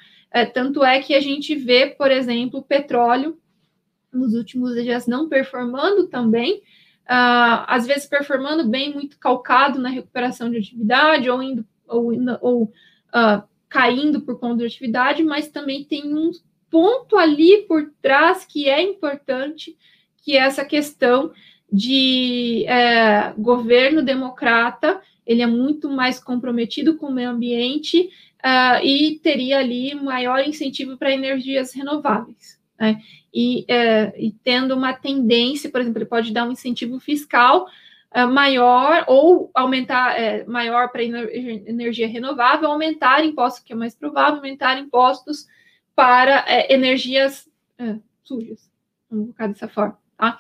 [0.53, 3.39] tanto é que a gente vê, por exemplo, o petróleo
[4.13, 6.59] nos últimos dias não performando também,
[7.03, 12.63] uh, às vezes performando bem, muito calcado na recuperação de atividade, ou indo ou, ou
[12.65, 16.31] uh, caindo por conta de atividade, mas também tem um
[16.71, 19.77] ponto ali por trás que é importante,
[20.23, 21.33] que é essa questão
[21.71, 28.11] de é, governo democrata, ele é muito mais comprometido com o meio ambiente
[28.45, 32.61] uh, e teria ali maior incentivo para energias renováveis.
[32.79, 33.01] Né?
[33.33, 37.67] e, é, e tendo uma tendência, por exemplo, ele pode dar um incentivo fiscal
[38.11, 44.37] é, maior ou aumentar é, maior para energia renovável, aumentar impostos, que é mais provável,
[44.37, 45.47] aumentar impostos
[45.95, 47.51] para é, energias
[48.23, 48.71] sujas,
[49.11, 50.39] vamos colocar dessa forma, tá?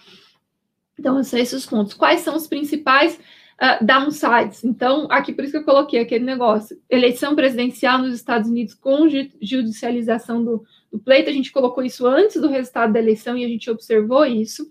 [0.96, 1.94] Então, esses são esses pontos.
[1.94, 3.18] Quais são os principais
[3.60, 4.64] uh, downsides?
[4.64, 9.08] Então, aqui por isso que eu coloquei aquele negócio: eleição presidencial nos Estados Unidos com
[9.40, 13.48] judicialização do, do pleito, a gente colocou isso antes do resultado da eleição e a
[13.48, 14.62] gente observou isso.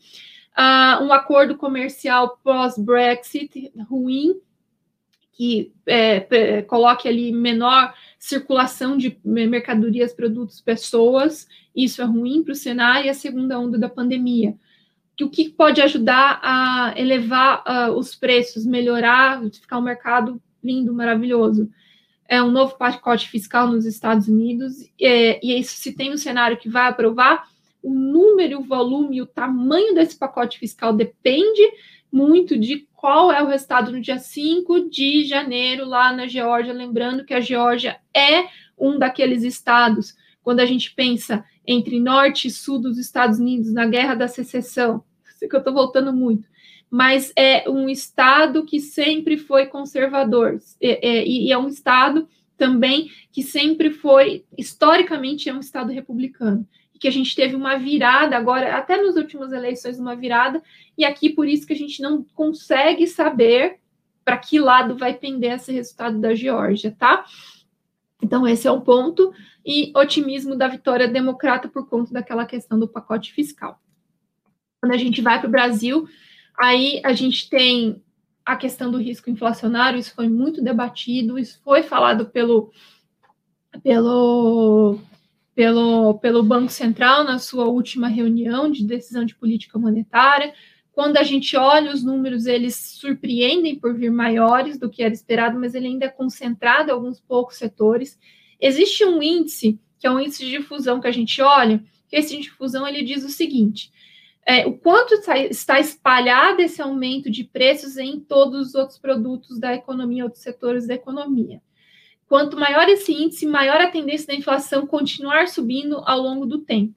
[0.57, 4.35] Uh, um acordo comercial pós-Brexit ruim,
[5.31, 12.55] que é, coloque ali menor circulação de mercadorias, produtos, pessoas, isso é ruim para o
[12.55, 14.55] cenário, e a segunda onda da pandemia.
[15.23, 21.69] O que pode ajudar a elevar uh, os preços, melhorar, ficar um mercado lindo, maravilhoso?
[22.31, 26.69] é um novo pacote fiscal nos Estados Unidos, e isso se tem um cenário que
[26.69, 27.45] vai aprovar,
[27.83, 31.61] o número, o volume, o tamanho desse pacote fiscal depende
[32.09, 37.25] muito de qual é o resultado no dia 5 de janeiro lá na Geórgia, lembrando
[37.25, 42.79] que a Geórgia é um daqueles estados, quando a gente pensa entre norte e sul
[42.79, 45.03] dos Estados Unidos, na guerra da secessão,
[45.49, 46.47] que eu estou voltando muito,
[46.89, 52.27] mas é um Estado que sempre foi conservador, é, é, e é um Estado
[52.57, 57.77] também que sempre foi, historicamente, é um Estado republicano, e que a gente teve uma
[57.77, 60.61] virada agora, até nas últimas eleições, uma virada,
[60.97, 63.77] e aqui por isso que a gente não consegue saber
[64.23, 67.25] para que lado vai pender esse resultado da Geórgia, tá?
[68.21, 69.33] Então, esse é um ponto,
[69.65, 73.79] e otimismo da vitória democrata por conta daquela questão do pacote fiscal.
[74.81, 76.07] Quando a gente vai para o Brasil,
[76.61, 78.03] Aí a gente tem
[78.45, 82.71] a questão do risco inflacionário, isso foi muito debatido, isso foi falado pelo,
[83.81, 84.99] pelo,
[85.55, 90.53] pelo, pelo Banco Central na sua última reunião de decisão de política monetária.
[90.91, 95.59] Quando a gente olha os números, eles surpreendem por vir maiores do que era esperado,
[95.59, 98.19] mas ele ainda é concentrado em alguns poucos setores.
[98.59, 102.35] Existe um índice, que é um índice de difusão que a gente olha, que esse
[102.35, 103.91] de difusão ele diz o seguinte:
[104.45, 105.13] é, o quanto
[105.49, 110.87] está espalhado esse aumento de preços em todos os outros produtos da economia, outros setores
[110.87, 111.61] da economia.
[112.27, 116.95] Quanto maior esse índice, maior a tendência da inflação continuar subindo ao longo do tempo.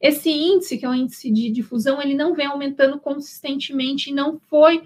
[0.00, 4.40] Esse índice, que é o índice de difusão, ele não vem aumentando consistentemente e não
[4.48, 4.82] foi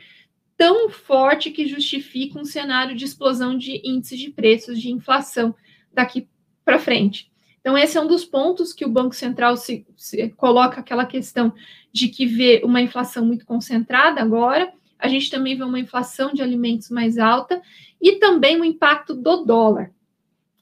[0.57, 5.55] tão forte que justifica um cenário de explosão de índices de preços, de inflação
[5.93, 6.29] daqui
[6.65, 7.31] para frente.
[7.61, 11.53] Então, esse é um dos pontos que o Banco Central se, se coloca aquela questão
[11.95, 16.43] de que vê uma inflação muito concentrada agora, a gente também vê uma inflação de
[16.43, 17.63] alimentos mais alta
[18.03, 19.93] e também o impacto do dólar.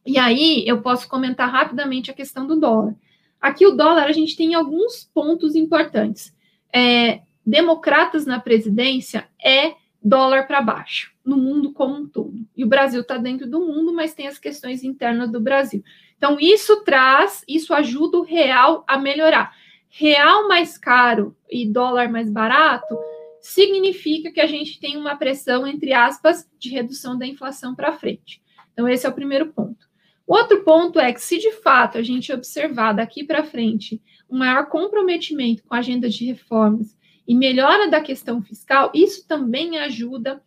[0.04, 2.94] E aí eu posso comentar rapidamente a questão do dólar.
[3.40, 6.36] Aqui o dólar a gente tem alguns pontos importantes.
[6.70, 12.34] É, democratas na presidência é dólar para baixo, no mundo como um todo.
[12.54, 15.82] E o Brasil está dentro do mundo, mas tem as questões internas do Brasil.
[16.18, 19.56] Então, isso traz, isso ajuda o real a melhorar.
[19.94, 22.98] Real mais caro e dólar mais barato
[23.42, 28.40] significa que a gente tem uma pressão, entre aspas, de redução da inflação para frente.
[28.72, 29.86] Então, esse é o primeiro ponto.
[30.26, 34.00] Outro ponto é que, se de fato a gente observar daqui para frente
[34.30, 36.96] um maior comprometimento com a agenda de reformas
[37.28, 40.42] e melhora da questão fiscal, isso também ajuda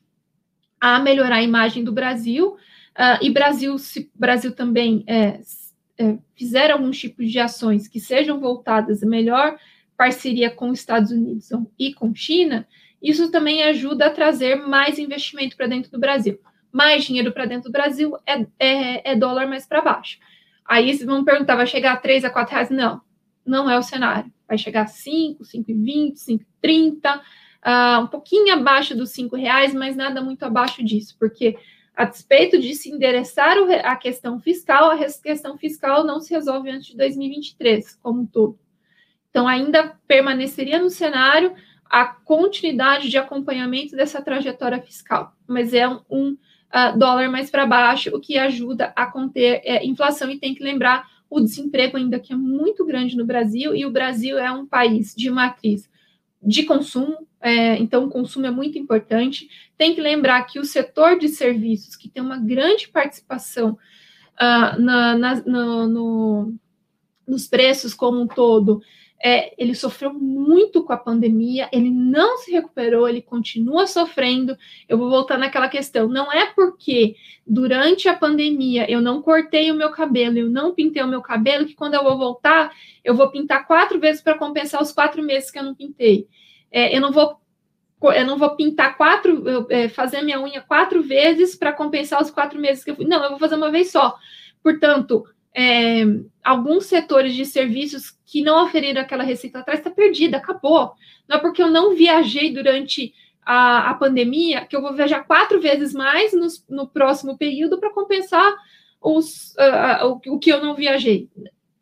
[0.82, 2.54] a melhorar a imagem do Brasil.
[2.98, 5.40] Uh, e Brasil, se Brasil também é,
[5.98, 9.58] é, fizer algum tipo de ações que sejam voltadas a melhor
[9.96, 12.68] parceria com os Estados Unidos e com China,
[13.02, 16.40] isso também ajuda a trazer mais investimento para dentro do Brasil.
[16.72, 20.18] Mais dinheiro para dentro do Brasil é, é, é dólar mais para baixo.
[20.66, 22.70] Aí vocês vão perguntar, vai chegar a 3 a 4 reais?
[22.70, 23.00] Não,
[23.46, 24.32] não é o cenário.
[24.48, 26.14] Vai chegar a 5, 5,20,
[26.64, 31.56] 5,30, uh, um pouquinho abaixo dos 5 reais, mas nada muito abaixo disso, porque
[31.96, 36.88] a despeito de se endereçar a questão fiscal, a questão fiscal não se resolve antes
[36.88, 38.60] de 2023, como um todo.
[39.30, 41.54] Então, ainda permaneceria no cenário
[41.90, 47.66] a continuidade de acompanhamento dessa trajetória fiscal, mas é um, um uh, dólar mais para
[47.66, 50.30] baixo, o que ajuda a conter é, inflação.
[50.30, 53.92] E tem que lembrar o desemprego ainda que é muito grande no Brasil, e o
[53.92, 55.90] Brasil é um país de matriz
[56.46, 59.50] de consumo, é, então o consumo é muito importante.
[59.78, 63.78] Tem que lembrar que o setor de serviços, que tem uma grande participação
[64.36, 66.56] uh, na, na, no, no,
[67.28, 68.82] nos preços como um todo,
[69.28, 74.56] é, ele sofreu muito com a pandemia, ele não se recuperou, ele continua sofrendo.
[74.88, 76.08] Eu vou voltar naquela questão.
[76.08, 81.02] Não é porque durante a pandemia eu não cortei o meu cabelo, eu não pintei
[81.02, 82.72] o meu cabelo, que quando eu vou voltar,
[83.04, 86.28] eu vou pintar quatro vezes para compensar os quatro meses que eu não pintei.
[86.72, 87.42] É, eu não vou
[88.04, 92.60] eu não vou pintar quatro, é, fazer minha unha quatro vezes para compensar os quatro
[92.60, 93.06] meses que eu fui.
[93.06, 94.16] Não, eu vou fazer uma vez só.
[94.62, 95.26] Portanto,
[95.56, 96.04] é,
[96.44, 100.92] alguns setores de serviços que não oferiram aquela receita atrás está perdida, acabou.
[101.28, 105.62] Não é porque eu não viajei durante a, a pandemia que eu vou viajar quatro
[105.62, 108.54] vezes mais no, no próximo período para compensar
[109.02, 111.30] os, uh, o, o que eu não viajei.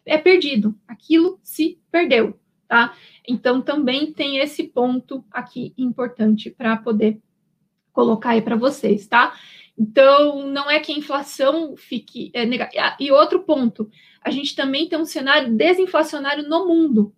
[0.05, 2.93] É perdido, aquilo se perdeu, tá?
[3.27, 7.19] Então também tem esse ponto aqui importante para poder
[7.91, 9.33] colocar aí para vocês, tá?
[9.77, 12.95] Então, não é que a inflação fique é, negativa.
[12.99, 13.89] E outro ponto,
[14.21, 17.13] a gente também tem um cenário desinflacionário no mundo.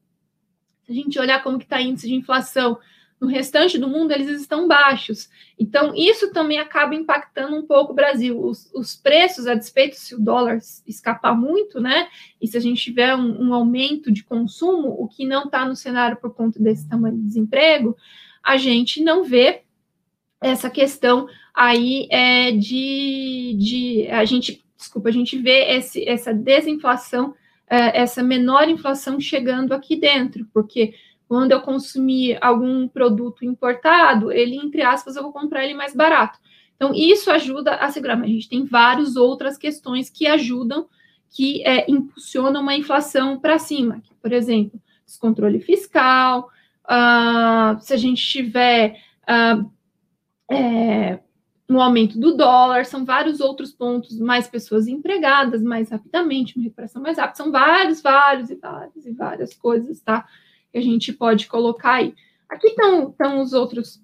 [0.84, 2.78] Se a gente olhar como que está índice de inflação
[3.20, 5.30] no restante do mundo, eles estão baixos.
[5.58, 8.40] Então, isso também acaba impactando um pouco o Brasil.
[8.40, 12.08] Os, os preços, a despeito se o dólar escapar muito, né?
[12.42, 15.76] E se a gente tiver um, um aumento de consumo, o que não está no
[15.76, 17.96] cenário por conta desse tamanho de desemprego,
[18.44, 19.64] a gente não vê
[20.42, 27.34] essa questão aí é de, de a gente, desculpa, a gente vê esse, essa desinflação,
[27.70, 30.94] é, essa menor inflação chegando aqui dentro, porque
[31.28, 36.38] quando eu consumir algum produto importado, ele, entre aspas, eu vou comprar ele mais barato.
[36.76, 40.88] Então, isso ajuda a segurar, mas a gente tem várias outras questões que ajudam,
[41.30, 46.50] que é, impulsionam uma inflação para cima, por exemplo, descontrole fiscal,
[46.86, 49.72] uh, se a gente tiver uh,
[50.52, 51.20] é,
[51.68, 57.02] no aumento do dólar, são vários outros pontos, mais pessoas empregadas mais rapidamente, uma recuperação
[57.02, 60.28] mais rápida, são vários, vários e vários e várias coisas, tá?
[60.72, 62.14] Que a gente pode colocar aí.
[62.48, 64.00] Aqui estão, os outros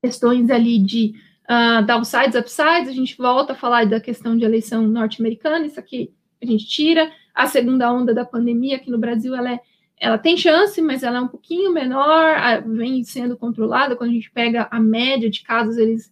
[0.00, 1.14] questões ali de
[1.50, 6.12] uh, downsides, upsides, a gente volta a falar da questão de eleição norte-americana, isso aqui
[6.40, 9.60] a gente tira, a segunda onda da pandemia aqui no Brasil, ela é
[10.02, 12.34] ela tem chance, mas ela é um pouquinho menor,
[12.66, 13.94] vem sendo controlada.
[13.94, 16.11] Quando a gente pega a média de casos, eles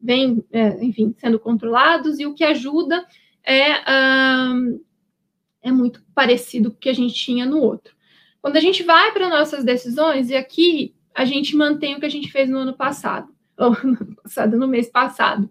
[0.00, 3.06] vêm, é, enfim, sendo controlados, e o que ajuda
[3.44, 3.82] é,
[5.62, 7.94] é muito parecido com o que a gente tinha no outro.
[8.40, 12.10] Quando a gente vai para nossas decisões, e aqui a gente mantém o que a
[12.10, 15.50] gente fez no ano passado, ou no passado, no mês passado,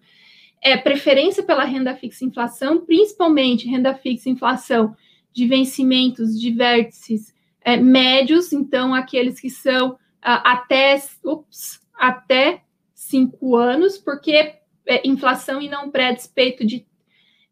[0.62, 4.96] é preferência pela renda fixa inflação, principalmente renda fixa inflação
[5.32, 12.64] de vencimentos de vértices é, médios, então aqueles que são ah, até, ups, até
[13.08, 16.86] cinco anos, porque é inflação e não pré-despeito de,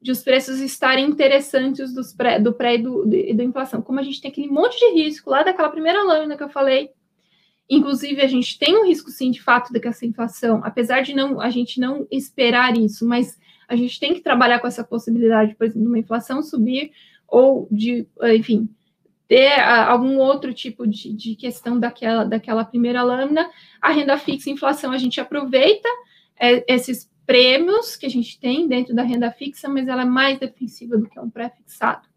[0.01, 3.81] de os preços estarem interessantes dos pré, do pré e do, do, inflação.
[3.81, 6.91] Como a gente tem aquele monte de risco lá daquela primeira lâmina que eu falei,
[7.69, 11.13] inclusive a gente tem um risco sim de fato de que essa inflação, apesar de
[11.13, 13.37] não a gente não esperar isso, mas
[13.67, 16.91] a gente tem que trabalhar com essa possibilidade, por exemplo, de uma inflação subir
[17.27, 18.69] ou de, enfim,
[19.27, 23.49] ter uh, algum outro tipo de, de, questão daquela, daquela primeira lâmina,
[23.81, 25.89] a renda fixa e inflação a gente aproveita
[26.39, 30.37] é, esses prêmios que a gente tem dentro da renda fixa, mas ela é mais
[30.37, 32.07] defensiva do que um pré-fixado.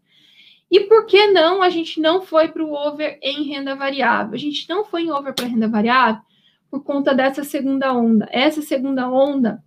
[0.69, 4.35] E por que não a gente não foi para o over em renda variável?
[4.35, 6.21] A gente não foi em over para renda variável
[6.69, 8.29] por conta dessa segunda onda.
[8.31, 9.63] Essa segunda onda,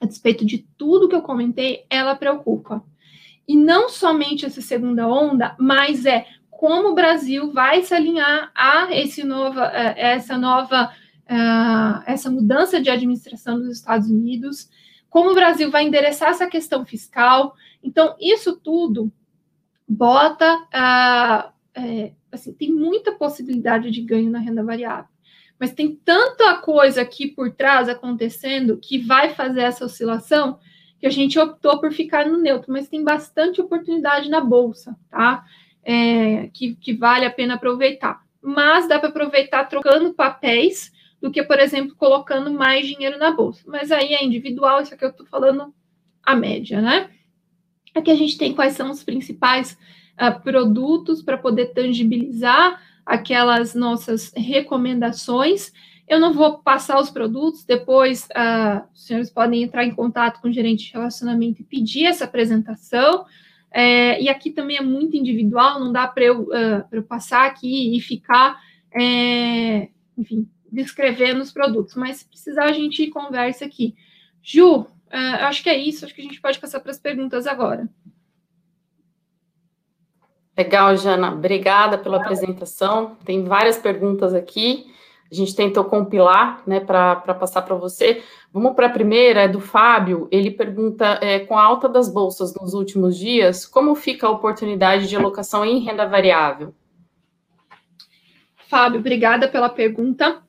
[0.00, 2.84] a despeito de tudo que eu comentei, ela preocupa.
[3.48, 6.26] e não somente essa segunda onda, mas é
[6.58, 10.92] como o Brasil vai se alinhar a esse nova, é, essa nova,
[11.30, 14.68] uh, essa mudança de administração dos Estados Unidos,
[15.08, 17.54] como o Brasil vai endereçar essa questão fiscal.
[17.80, 19.12] Então, isso tudo
[19.88, 20.66] bota,
[21.76, 25.10] é, assim, tem muita possibilidade de ganho na renda variável.
[25.60, 30.58] Mas tem tanta coisa aqui por trás acontecendo que vai fazer essa oscilação
[30.98, 35.44] que a gente optou por ficar no neutro, mas tem bastante oportunidade na bolsa, tá?
[35.88, 38.20] É, que, que vale a pena aproveitar.
[38.42, 43.62] Mas dá para aproveitar trocando papéis do que, por exemplo, colocando mais dinheiro na bolsa.
[43.66, 45.72] Mas aí é individual, isso aqui eu estou falando
[46.22, 47.08] a média, né?
[47.94, 49.78] Aqui a gente tem quais são os principais
[50.20, 55.72] uh, produtos para poder tangibilizar aquelas nossas recomendações.
[56.06, 60.48] Eu não vou passar os produtos, depois uh, os senhores podem entrar em contato com
[60.48, 63.24] o gerente de relacionamento e pedir essa apresentação.
[63.70, 67.96] É, e aqui também é muito individual, não dá para eu, uh, eu, passar aqui
[67.96, 68.58] e ficar,
[68.92, 73.94] é, enfim, descrevendo os produtos, mas se precisar a gente conversa aqui.
[74.42, 74.86] Ju, uh,
[75.42, 77.88] acho que é isso, acho que a gente pode passar para as perguntas agora.
[80.56, 83.16] Legal, Jana, obrigada pela apresentação.
[83.24, 84.92] Tem várias perguntas aqui
[85.30, 88.22] a gente tentou compilar, né, para passar para você.
[88.52, 90.26] Vamos para a primeira, é do Fábio.
[90.30, 95.06] Ele pergunta: é, com a alta das bolsas nos últimos dias, como fica a oportunidade
[95.06, 96.74] de alocação em renda variável?
[98.68, 100.42] Fábio, obrigada pela pergunta.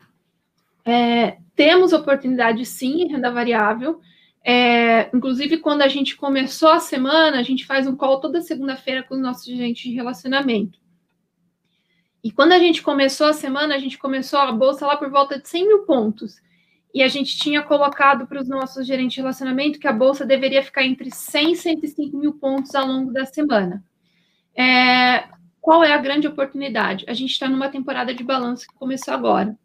[0.86, 4.00] É, temos oportunidade sim em renda variável.
[4.44, 9.04] É, inclusive, quando a gente começou a semana, a gente faz um call toda segunda-feira
[9.04, 10.79] com os nossos agentes de relacionamento.
[12.24, 15.39] E quando a gente começou a semana, a gente começou a bolsa lá por volta
[15.39, 16.36] de 100 mil pontos.
[16.93, 20.63] E a gente tinha colocado para os nossos gerentes de relacionamento que a bolsa deveria
[20.63, 23.84] ficar entre 100 e 105 mil pontos ao longo da semana.
[24.55, 25.30] É,
[25.61, 27.05] qual é a grande oportunidade?
[27.07, 29.57] A gente está numa temporada de balanço que começou agora.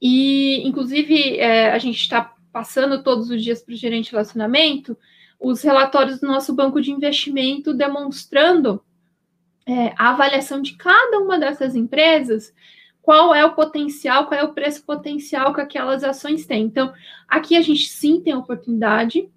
[0.00, 4.96] E, inclusive, é, a gente está passando todos os dias para o gerente de relacionamento
[5.38, 8.82] os relatórios do nosso banco de investimento demonstrando
[9.66, 12.54] é, a avaliação de cada uma dessas empresas,
[13.02, 16.64] qual é o potencial, qual é o preço potencial que aquelas ações têm.
[16.64, 16.92] Então,
[17.28, 19.28] aqui a gente sim tem oportunidade,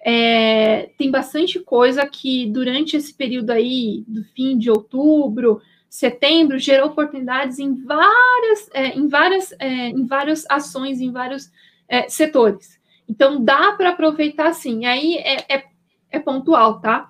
[0.00, 6.88] é, tem bastante coisa que durante esse período aí, do fim de outubro, setembro, gerou
[6.88, 11.50] oportunidades em várias, é, em várias, é, em várias ações, em vários
[11.88, 12.78] é, setores.
[13.08, 14.84] Então, dá para aproveitar sim.
[14.84, 15.64] Aí é, é,
[16.10, 17.08] é pontual, tá?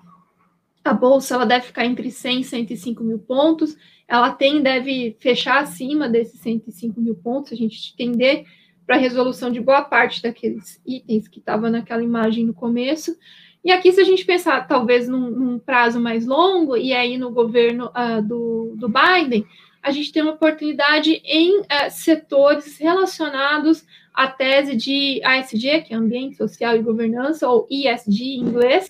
[0.87, 3.77] A bolsa ela deve ficar entre 100 e 105 mil pontos.
[4.07, 7.51] Ela tem deve fechar acima desses 105 mil pontos.
[7.51, 8.45] A gente entender
[8.85, 13.17] para a resolução de boa parte daqueles itens que estavam naquela imagem no começo.
[13.63, 17.31] E aqui, se a gente pensar talvez num, num prazo mais longo, e aí no
[17.31, 19.45] governo uh, do, do Biden,
[19.83, 25.97] a gente tem uma oportunidade em uh, setores relacionados à tese de ASG, que é
[25.97, 28.89] Ambiente Social e Governança, ou ESG em inglês,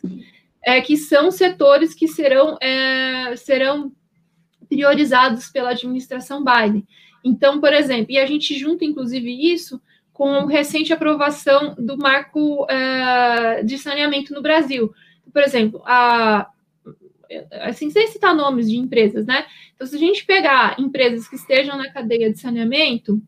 [0.63, 3.91] é, que são setores que serão, é, serão
[4.67, 6.85] priorizados pela administração Biden.
[7.23, 9.81] Então, por exemplo, e a gente junta, inclusive, isso
[10.13, 14.91] com a recente aprovação do marco é, de saneamento no Brasil.
[15.31, 16.49] Por exemplo, a,
[17.61, 19.45] assim, sem citar nomes de empresas, né?
[19.75, 23.21] Então, se a gente pegar empresas que estejam na cadeia de saneamento,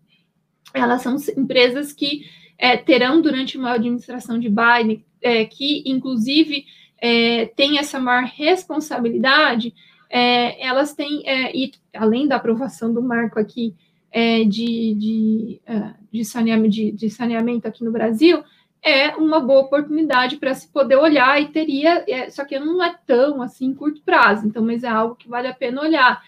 [0.73, 2.25] elas são empresas que
[2.57, 6.65] é, terão durante uma administração de Biden, é, que inclusive
[7.01, 9.73] é, têm essa maior responsabilidade,
[10.09, 13.75] é, elas têm, é, e além da aprovação do marco aqui
[14.11, 18.43] é, de, de, é, de, saneamento, de, de, saneamento aqui no Brasil,
[18.81, 22.97] é uma boa oportunidade para se poder olhar e teria, é, só que não é
[23.05, 26.23] tão assim curto prazo, então, mas é algo que vale a pena olhar.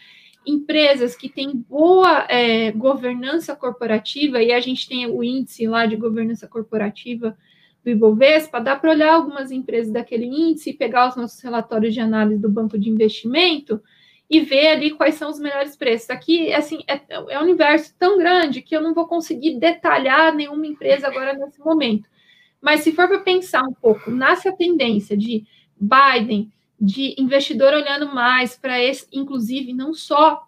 [0.46, 2.28] Empresas que têm boa
[2.76, 7.38] governança corporativa, e a gente tem o índice lá de governança corporativa
[7.84, 12.42] do Ibovespa, dá para olhar algumas empresas daquele índice, pegar os nossos relatórios de análise
[12.42, 13.82] do banco de investimento
[14.30, 16.10] e ver ali quais são os melhores preços.
[16.10, 20.66] Aqui, assim, é, é um universo tão grande que eu não vou conseguir detalhar nenhuma
[20.66, 22.08] empresa agora nesse momento.
[22.62, 25.46] Mas se for para pensar um pouco nessa tendência de
[25.78, 30.48] Biden, de investidor olhando mais para esse, inclusive, não só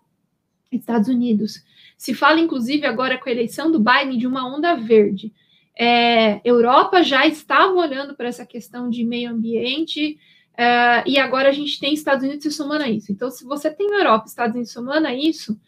[0.72, 1.64] Estados Unidos,
[1.98, 5.34] se fala, inclusive, agora com a eleição do Biden de uma onda verde.
[5.78, 10.20] É, Europa já estava olhando para essa questão de meio ambiente,
[10.56, 13.12] é, e agora a gente tem Estados Unidos se somando a isso.
[13.12, 15.60] Então, se você tem Europa e Estados Unidos somando a isso,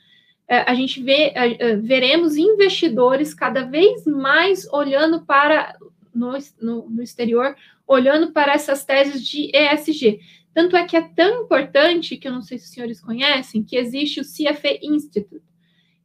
[0.47, 5.76] é, a gente vê, é, veremos investidores cada vez mais olhando para
[6.14, 6.32] no,
[6.62, 7.56] no, no, exterior,
[7.88, 10.20] olhando para essas teses de ESG.
[10.53, 13.76] Tanto é que é tão importante, que eu não sei se os senhores conhecem, que
[13.76, 15.43] existe o CFA Institute,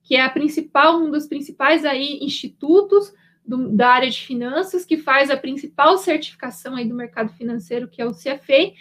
[0.03, 3.13] que é a principal, um dos principais aí institutos
[3.47, 8.01] do, da área de finanças, que faz a principal certificação aí do mercado financeiro, que
[8.01, 8.73] é o CFA,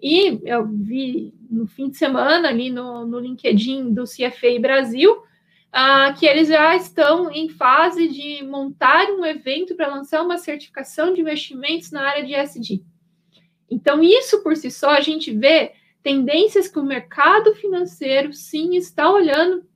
[0.00, 5.22] e eu vi no fim de semana ali no, no LinkedIn do CFA Brasil,
[5.72, 11.12] ah, que eles já estão em fase de montar um evento para lançar uma certificação
[11.12, 12.82] de investimentos na área de SD.
[13.70, 19.10] Então, isso por si só, a gente vê tendências que o mercado financeiro sim está
[19.10, 19.66] olhando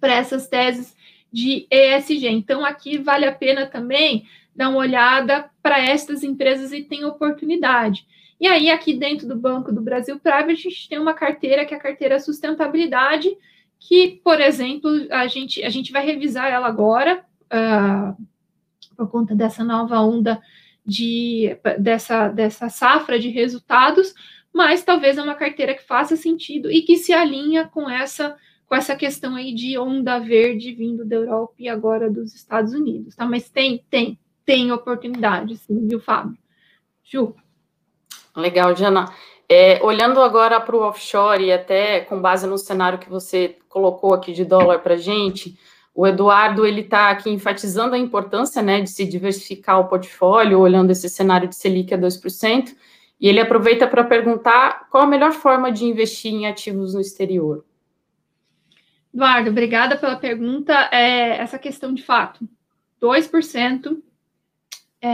[0.00, 0.95] para essas teses
[1.36, 2.28] de ESG.
[2.28, 8.06] Então, aqui vale a pena também dar uma olhada para estas empresas e tem oportunidade.
[8.40, 11.74] E aí, aqui dentro do Banco do Brasil Private, a gente tem uma carteira que
[11.74, 13.36] é a carteira sustentabilidade,
[13.78, 17.22] que, por exemplo, a gente, a gente vai revisar ela agora,
[17.52, 18.26] uh,
[18.96, 20.40] por conta dessa nova onda
[20.86, 24.14] de dessa, dessa safra de resultados,
[24.54, 28.74] mas talvez é uma carteira que faça sentido e que se alinha com essa com
[28.74, 33.24] essa questão aí de onda verde vindo da Europa e agora dos Estados Unidos, tá?
[33.24, 36.36] Mas tem, tem, tem oportunidade, sim, viu, Fábio?
[37.04, 37.34] Ju.
[38.34, 39.06] Legal, Diana.
[39.48, 44.12] É, olhando agora para o offshore e até com base no cenário que você colocou
[44.12, 45.56] aqui de dólar para gente,
[45.94, 50.90] o Eduardo ele está aqui enfatizando a importância né, de se diversificar o portfólio, olhando
[50.90, 52.74] esse cenário de Selic a 2%,
[53.20, 57.64] e ele aproveita para perguntar qual a melhor forma de investir em ativos no exterior.
[59.16, 60.74] Eduardo, obrigada pela pergunta.
[60.92, 62.46] É, essa questão de fato,
[63.00, 63.96] 2%,
[65.00, 65.08] é,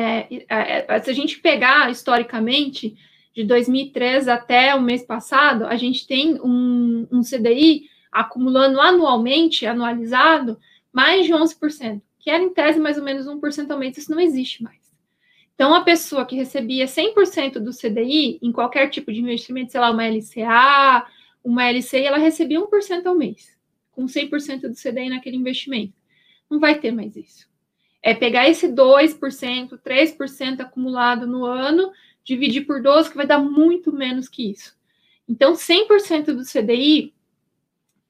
[0.48, 2.96] é, é, se a gente pegar historicamente,
[3.32, 10.58] de 2003 até o mês passado, a gente tem um, um CDI acumulando anualmente, anualizado,
[10.92, 14.18] mais de 11%, que era em tese mais ou menos 1% ao mês, isso não
[14.18, 14.82] existe mais.
[15.54, 19.92] Então, a pessoa que recebia 100% do CDI em qualquer tipo de investimento, sei lá,
[19.92, 21.06] uma LCA,
[21.44, 23.51] uma LCI, ela recebia 1% ao mês,
[23.92, 25.94] com 100% do CDI naquele investimento.
[26.50, 27.48] Não vai ter mais isso.
[28.02, 31.92] É pegar esse 2%, 3% acumulado no ano,
[32.24, 34.76] dividir por 12, que vai dar muito menos que isso.
[35.28, 37.14] Então, 100% do CDI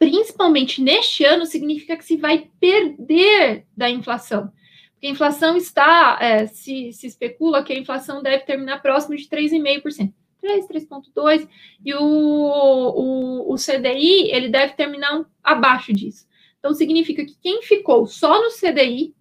[0.02, 4.50] principalmente neste ano, significa que se vai perder da inflação.
[4.94, 9.28] Porque a inflação está, é, se, se especula que a inflação deve terminar próximo de
[9.28, 10.12] 3,5%.
[10.42, 11.48] 3, 3,2%,
[11.84, 16.26] e o, o, o CDI ele deve terminar abaixo disso.
[16.58, 19.14] Então, significa que quem ficou só no CDI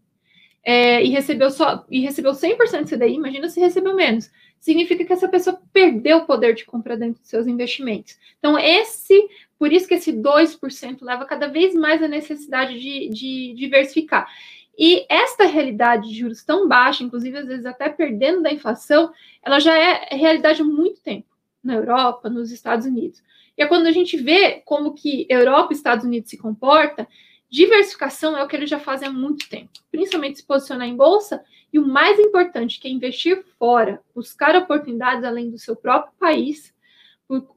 [0.63, 5.13] é, e recebeu só e recebeu 100% de CDI, imagina se recebeu menos, significa que
[5.13, 8.17] essa pessoa perdeu o poder de compra dentro dos seus investimentos.
[8.37, 13.53] Então, esse por isso que esse 2% leva cada vez mais a necessidade de, de
[13.55, 14.27] diversificar.
[14.77, 19.11] E esta realidade de juros tão baixa, inclusive às vezes até perdendo da inflação,
[19.43, 21.27] ela já é realidade há muito tempo
[21.63, 23.21] na Europa, nos Estados Unidos.
[23.57, 27.07] E é quando a gente vê como que Europa e Estados Unidos se comporta,
[27.49, 31.43] diversificação é o que eles já fazem há muito tempo, principalmente se posicionar em bolsa,
[31.71, 36.73] e o mais importante, que é investir fora, buscar oportunidades além do seu próprio país,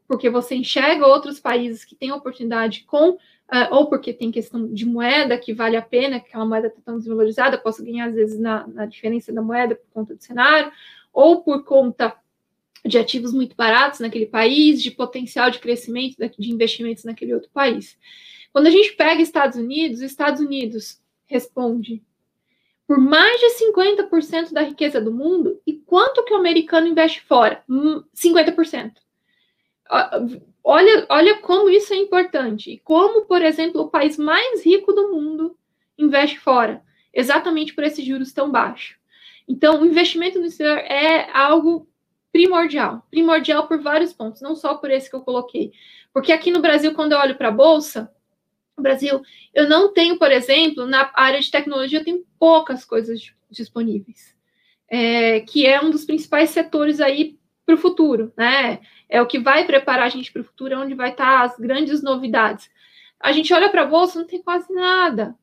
[0.06, 3.18] porque você enxerga outros países que têm oportunidade com,
[3.52, 6.80] uh, ou porque tem questão de moeda que vale a pena, que aquela moeda está
[6.84, 10.72] tão desvalorizada, posso ganhar às vezes na, na diferença da moeda por conta do cenário,
[11.12, 12.16] ou por conta
[12.84, 17.98] de ativos muito baratos naquele país, de potencial de crescimento de investimentos naquele outro país.
[18.52, 22.02] Quando a gente pega Estados Unidos, os Estados Unidos responde
[22.86, 27.64] por mais de 50% da riqueza do mundo, e quanto que o americano investe fora?
[27.68, 28.92] 50%.
[30.66, 32.70] Olha, olha como isso é importante.
[32.70, 35.56] E como, por exemplo, o país mais rico do mundo
[35.98, 38.96] investe fora, exatamente por esses juros tão baixos.
[39.46, 41.86] Então, o investimento no exterior é algo
[42.32, 43.06] primordial.
[43.10, 45.72] Primordial por vários pontos, não só por esse que eu coloquei.
[46.12, 48.10] Porque aqui no Brasil, quando eu olho para a Bolsa,
[48.76, 49.20] no Brasil,
[49.52, 54.34] eu não tenho, por exemplo, na área de tecnologia, eu tenho poucas coisas disponíveis.
[54.88, 58.80] É, que é um dos principais setores aí para o futuro, né?
[59.14, 61.42] É o que vai preparar a gente para o futuro, é onde vai estar tá
[61.44, 62.68] as grandes novidades.
[63.20, 65.36] A gente olha para a bolsa, não tem quase nada.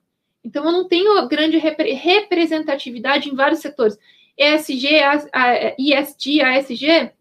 [0.43, 3.97] Então, eu não tenho grande repre representatividade em vários setores.
[4.37, 7.11] ESG, a, a, ASG,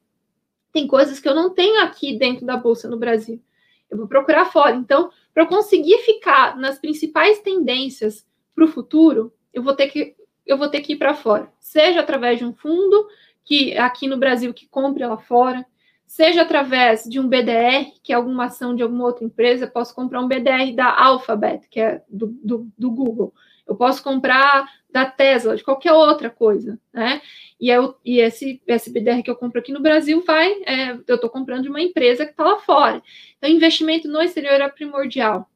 [0.72, 3.40] tem coisas que eu não tenho aqui dentro da bolsa no Brasil.
[3.88, 4.74] Eu vou procurar fora.
[4.74, 8.26] Então, para eu conseguir ficar nas principais tendências
[8.57, 12.01] para o futuro, eu vou ter que eu vou ter que ir para fora, seja
[12.01, 13.07] através de um fundo,
[13.44, 15.64] que aqui no Brasil que compre lá fora,
[16.11, 20.21] seja através de um BDR, que é alguma ação de alguma outra empresa, posso comprar
[20.21, 23.33] um BDR da Alphabet, que é do, do, do Google.
[23.65, 27.23] Eu posso comprar da Tesla, de qualquer outra coisa, né?
[27.61, 31.31] E, eu, e esse SBDR que eu compro aqui no Brasil vai, é, eu estou
[31.31, 33.01] comprando de uma empresa que está lá fora.
[33.39, 35.49] Então, investimento no exterior é primordial.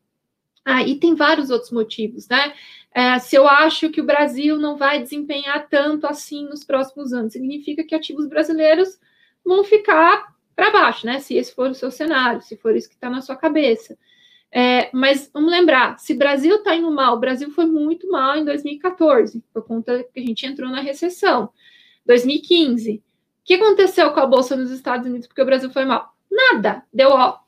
[0.64, 2.54] Ah, e tem vários outros motivos, né?
[2.94, 7.32] É, se eu acho que o Brasil não vai desempenhar tanto assim nos próximos anos,
[7.32, 9.00] significa que ativos brasileiros
[9.44, 11.20] vão ficar para baixo, né?
[11.20, 13.96] Se esse for o seu cenário, se for isso que está na sua cabeça.
[14.50, 18.44] É, mas vamos lembrar, se Brasil está indo mal, o Brasil foi muito mal em
[18.44, 21.50] 2014, por conta que a gente entrou na recessão.
[22.06, 22.96] 2015.
[22.96, 23.02] O
[23.44, 26.14] que aconteceu com a Bolsa nos Estados Unidos porque o Brasil foi mal?
[26.30, 26.84] Nada.
[26.92, 27.38] Deu ó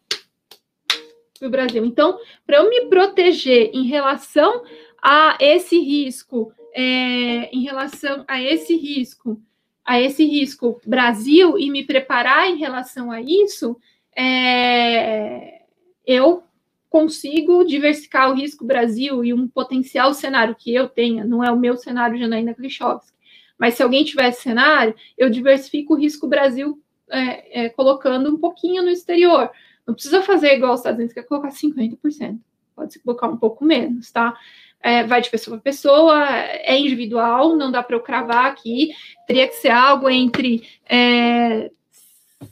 [1.39, 1.85] para o Brasil.
[1.85, 4.65] Então, para eu me proteger em relação
[5.03, 9.41] a esse risco, é, em relação a esse risco,
[9.87, 13.79] a esse risco Brasil e me preparar em relação a isso,
[14.17, 15.63] é,
[16.05, 16.43] eu
[16.91, 21.59] consigo diversificar o risco Brasil e um potencial cenário que eu tenha, não é o
[21.59, 23.17] meu cenário Janaína Klichowski,
[23.59, 28.83] mas se alguém tivesse cenário, eu diversifico o risco Brasil é, é, colocando um pouquinho
[28.83, 29.51] no exterior.
[29.87, 32.39] Não precisa fazer igual os Estados Unidos, que é colocar 50%.
[32.75, 34.37] Pode se colocar um pouco menos, tá?
[34.81, 38.91] É, vai de pessoa para pessoa, é individual, não dá para eu cravar aqui.
[39.27, 41.71] Teria que ser algo entre é,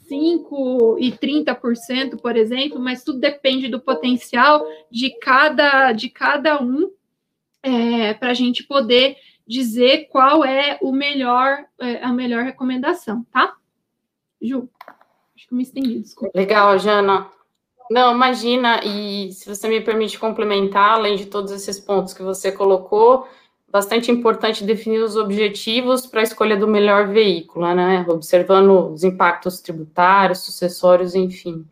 [0.09, 6.91] 5% e 30%, por exemplo, mas tudo depende do potencial de cada, de cada um
[7.63, 9.17] é, para a gente poder
[9.47, 13.55] dizer qual é o melhor, é, a melhor recomendação, tá?
[14.41, 14.69] Ju,
[15.35, 16.37] acho que eu me estendi, desculpa.
[16.37, 17.29] Legal, Jana.
[17.89, 22.51] Não, imagina, e se você me permite complementar, além de todos esses pontos que você
[22.51, 23.27] colocou,
[23.71, 28.05] bastante importante definir os objetivos para a escolha do melhor veículo, né?
[28.07, 31.65] Observando os impactos tributários, sucessórios, enfim.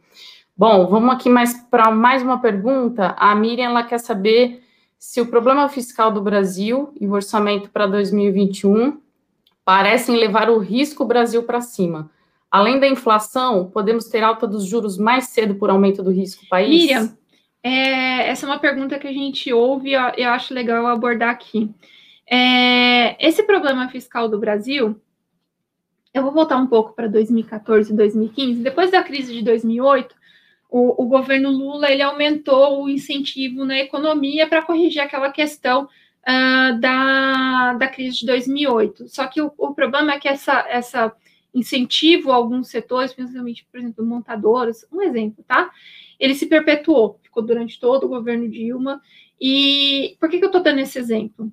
[0.56, 3.16] Bom, vamos aqui mais para mais uma pergunta.
[3.18, 4.62] A Miriam ela quer saber
[5.00, 9.02] se o problema fiscal do Brasil e o orçamento para 2021
[9.66, 12.12] parecem levar o risco Brasil para cima.
[12.54, 16.70] Além da inflação, podemos ter alta dos juros mais cedo por aumento do risco país?
[16.70, 17.18] Miriam,
[17.64, 21.74] é, essa é uma pergunta que a gente ouve e eu acho legal abordar aqui.
[22.30, 25.02] É, esse problema fiscal do Brasil,
[26.14, 28.62] eu vou voltar um pouco para 2014 e 2015.
[28.62, 30.16] Depois da crise de 2008,
[30.70, 36.80] o, o, governo Lula ele aumentou o incentivo na economia para corrigir aquela questão uh,
[36.80, 39.08] da, da crise de 2008.
[39.08, 41.12] Só que o, o problema é que essa, essa
[41.54, 45.72] incentivo a alguns setores, principalmente, por exemplo, montadoras, um exemplo, tá?
[46.20, 49.02] Ele se perpetuou, ficou durante todo o governo Dilma.
[49.40, 51.52] E por que, que eu estou dando esse exemplo?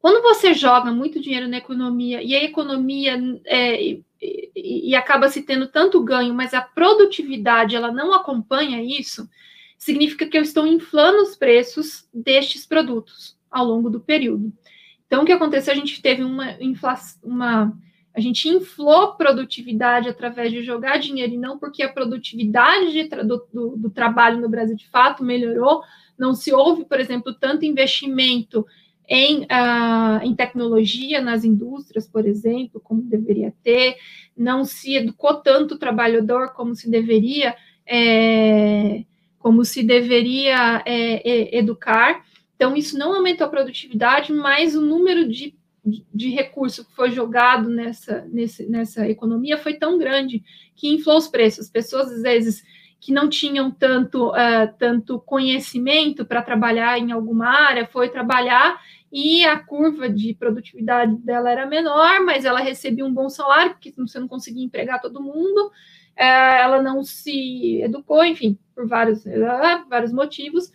[0.00, 4.04] Quando você joga muito dinheiro na economia e a economia é, e,
[4.54, 9.28] e acaba se tendo tanto ganho, mas a produtividade ela não acompanha isso,
[9.76, 14.52] significa que eu estou inflando os preços destes produtos ao longo do período.
[15.06, 15.72] Então, o que aconteceu?
[15.72, 17.76] A gente teve uma inflação, uma,
[18.14, 23.76] a gente inflou produtividade através de jogar dinheiro e não porque a produtividade do, do,
[23.76, 25.82] do trabalho no Brasil de fato melhorou.
[26.18, 28.66] Não se houve, por exemplo, tanto investimento
[29.08, 33.96] em, uh, em tecnologia nas indústrias, por exemplo, como deveria ter,
[34.36, 37.56] não se educou tanto o trabalhador como se deveria,
[37.86, 39.04] é,
[39.38, 42.22] como se deveria é, é, educar.
[42.54, 45.54] Então, isso não aumentou a produtividade, mas o número de,
[46.14, 50.42] de recurso que foi jogado nessa, nesse, nessa economia foi tão grande
[50.74, 51.66] que inflou os preços.
[51.66, 52.62] As pessoas, às vezes,
[53.00, 58.80] que não tinham tanto, uh, tanto conhecimento para trabalhar em alguma área, foi trabalhar
[59.12, 63.92] e a curva de produtividade dela era menor, mas ela recebia um bom salário, porque
[63.96, 65.72] você não conseguia empregar todo mundo,
[66.14, 69.38] é, ela não se educou, enfim, por vários, é,
[69.88, 70.70] vários motivos,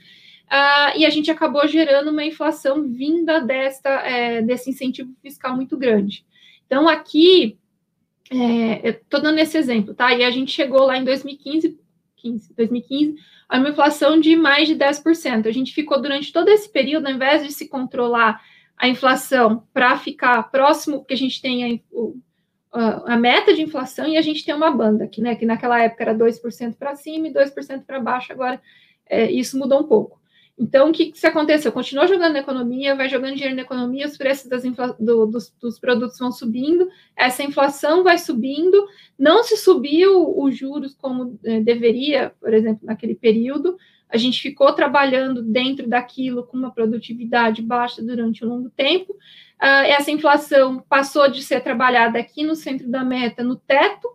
[0.54, 5.76] Uh, e a gente acabou gerando uma inflação vinda desta, é, desse incentivo fiscal muito
[5.76, 6.24] grande.
[6.68, 7.58] Então, aqui,
[8.30, 10.14] é, estou dando esse exemplo, tá?
[10.14, 11.80] E a gente chegou lá em 2015,
[12.18, 13.16] 15, 2015,
[13.50, 15.48] a uma inflação de mais de 10%.
[15.48, 18.40] A gente ficou durante todo esse período, ao invés de se controlar
[18.78, 21.84] a inflação para ficar próximo, que a gente tem
[22.72, 25.82] a, a, meta de inflação e a gente tem uma banda, que, né, que naquela
[25.82, 28.62] época era 2% para cima e 2% para baixo, agora
[29.08, 30.23] é, isso mudou um pouco.
[30.58, 31.72] Então, o que, que aconteceu?
[31.72, 34.48] Continua jogando na economia, vai jogando dinheiro na economia, os preços
[35.00, 38.88] do, dos, dos, produtos vão subindo, essa inflação vai subindo,
[39.18, 43.78] não se subiu os juros como eh, deveria, por exemplo, naquele período,
[44.08, 49.86] a gente ficou trabalhando dentro daquilo com uma produtividade baixa durante um longo tempo, uh,
[49.88, 54.08] essa inflação passou de ser trabalhada aqui no centro da meta, no teto,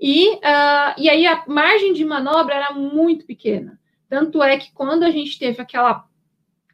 [0.00, 3.80] e, uh, e aí a margem de manobra era muito pequena.
[4.08, 6.06] Tanto é que quando a gente teve aquela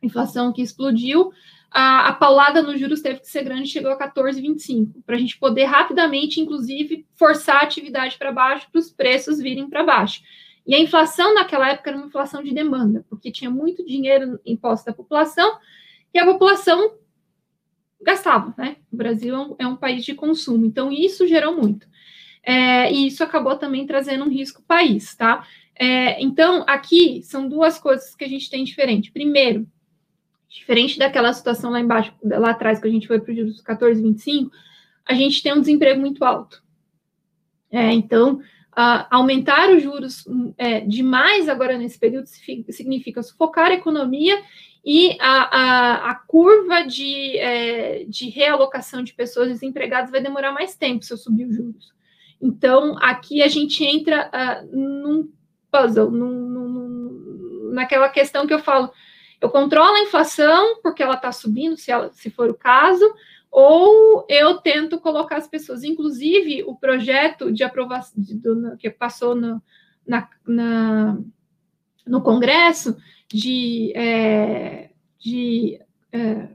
[0.03, 1.33] inflação que explodiu,
[1.71, 5.39] a, a paulada nos juros teve que ser grande, chegou a 14,25, para a gente
[5.39, 10.23] poder rapidamente, inclusive, forçar a atividade para baixo, para os preços virem para baixo.
[10.67, 14.87] E a inflação naquela época era uma inflação de demanda, porque tinha muito dinheiro imposto
[14.87, 15.59] da população
[16.15, 16.95] e a população
[18.01, 18.77] gastava, né?
[18.93, 21.87] O Brasil é um, é um país de consumo, então isso gerou muito.
[22.45, 25.47] É, e isso acabou também trazendo um risco país, tá?
[25.75, 29.11] É, então, aqui são duas coisas que a gente tem diferente.
[29.11, 29.67] Primeiro,
[30.49, 34.51] diferente daquela situação lá embaixo, lá atrás, que a gente foi para os juros 14,25,
[35.07, 36.63] a gente tem um desemprego muito alto.
[37.71, 38.35] É, então,
[38.73, 40.25] uh, aumentar os juros
[40.59, 44.43] é, demais agora nesse período significa sufocar a economia
[44.85, 50.75] e a, a, a curva de, é, de realocação de pessoas desempregadas vai demorar mais
[50.75, 51.93] tempo se eu subir os juros.
[52.41, 55.31] Então, aqui a gente entra uh, num
[55.73, 58.93] puzzle, num, num, naquela questão que eu falo,
[59.41, 63.05] eu controlo a inflação porque ela está subindo, se, ela, se for o caso,
[63.51, 69.35] ou eu tento colocar as pessoas, inclusive o projeto de aprovação de, do, que passou
[69.35, 69.61] no,
[70.07, 71.19] na, na,
[72.07, 72.97] no Congresso
[73.29, 75.81] de, é, de,
[76.13, 76.49] é,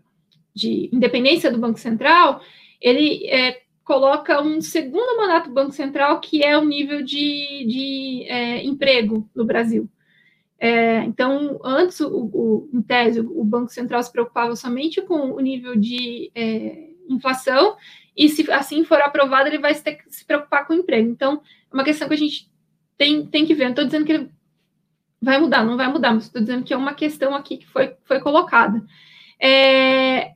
[0.53, 2.41] de independência do Banco Central,
[2.79, 8.25] ele é, coloca um segundo mandato do Banco Central, que é o nível de, de
[8.27, 9.89] é, emprego no Brasil.
[10.59, 15.39] É, então, antes, o, o, em tese, o Banco Central se preocupava somente com o
[15.39, 17.77] nível de é, inflação,
[18.15, 21.09] e se assim for aprovado, ele vai ter que se preocupar com o emprego.
[21.09, 22.51] Então, é uma questão que a gente
[22.97, 23.65] tem, tem que ver.
[23.65, 24.29] Não estou dizendo que ele
[25.21, 27.95] vai mudar, não vai mudar, mas estou dizendo que é uma questão aqui que foi,
[28.03, 28.85] foi colocada.
[29.41, 30.33] É,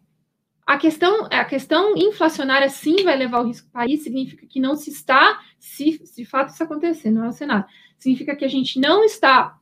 [0.72, 4.74] a questão, a questão inflacionária sim vai levar o risco do país, significa que não
[4.74, 7.66] se está, se de fato isso acontecer, não é o cenário,
[8.00, 9.60] significa que a gente não está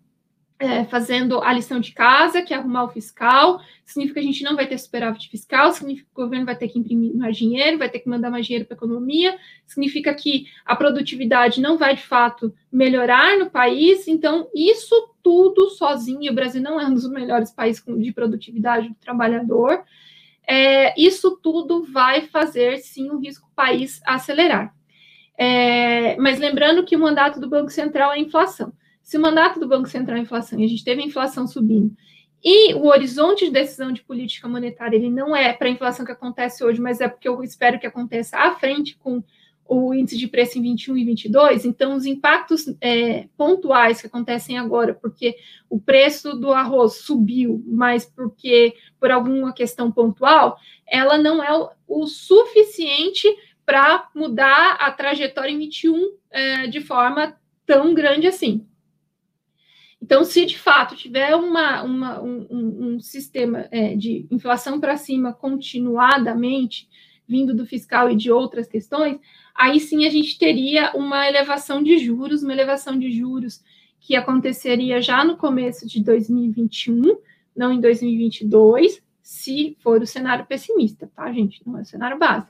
[0.60, 4.44] é, fazendo a lição de casa, que é arrumar o fiscal, significa que a gente
[4.44, 7.80] não vai ter superávit fiscal, significa que o governo vai ter que imprimir mais dinheiro,
[7.80, 9.36] vai ter que mandar mais dinheiro para a economia,
[9.66, 14.94] significa que a produtividade não vai de fato melhorar no país, então isso
[15.24, 19.84] tudo sozinho, o Brasil não é um dos melhores países de produtividade do trabalhador,
[20.50, 24.74] é, isso tudo vai fazer sim o risco país acelerar.
[25.38, 28.74] É, mas lembrando que o mandato do Banco Central é inflação.
[29.04, 31.96] Se o mandato do Banco Central é inflação e a gente teve a inflação subindo,
[32.44, 36.12] e o horizonte de decisão de política monetária ele não é para a inflação que
[36.12, 39.24] acontece hoje, mas é porque eu espero que aconteça à frente com
[39.70, 44.58] o índice de preço em 21 e 22, então os impactos é, pontuais que acontecem
[44.58, 45.38] agora, porque
[45.70, 50.58] o preço do arroz subiu, mas porque por alguma questão pontual,
[50.88, 53.28] ela não é o, o suficiente
[53.64, 58.66] para mudar a trajetória em 21 é, de forma tão grande assim.
[60.02, 65.32] Então, se de fato tiver uma, uma um, um, sistema é, de inflação para cima
[65.32, 66.90] continuadamente,
[67.28, 69.20] vindo do fiscal e de outras questões,
[69.60, 73.62] aí sim a gente teria uma elevação de juros, uma elevação de juros
[74.00, 77.18] que aconteceria já no começo de 2021,
[77.54, 81.62] não em 2022, se for o cenário pessimista, tá, gente?
[81.68, 82.48] Não é o cenário base.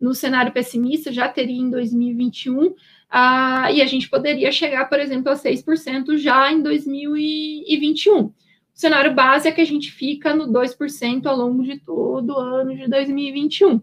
[0.00, 2.74] No cenário pessimista, já teria em 2021,
[3.10, 8.18] ah, e a gente poderia chegar, por exemplo, a 6% já em 2021.
[8.18, 8.32] O
[8.72, 12.74] cenário base é que a gente fica no 2% ao longo de todo o ano
[12.74, 13.82] de 2021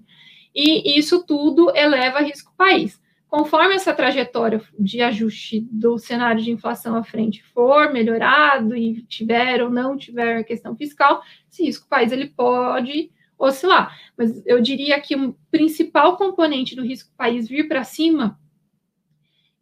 [0.53, 3.01] e isso tudo eleva risco país.
[3.27, 9.63] Conforme essa trajetória de ajuste do cenário de inflação à frente for melhorado e tiver
[9.63, 13.97] ou não tiver a questão fiscal, esse risco país ele pode oscilar.
[14.15, 18.39] Mas eu diria que o principal componente do risco país vir para cima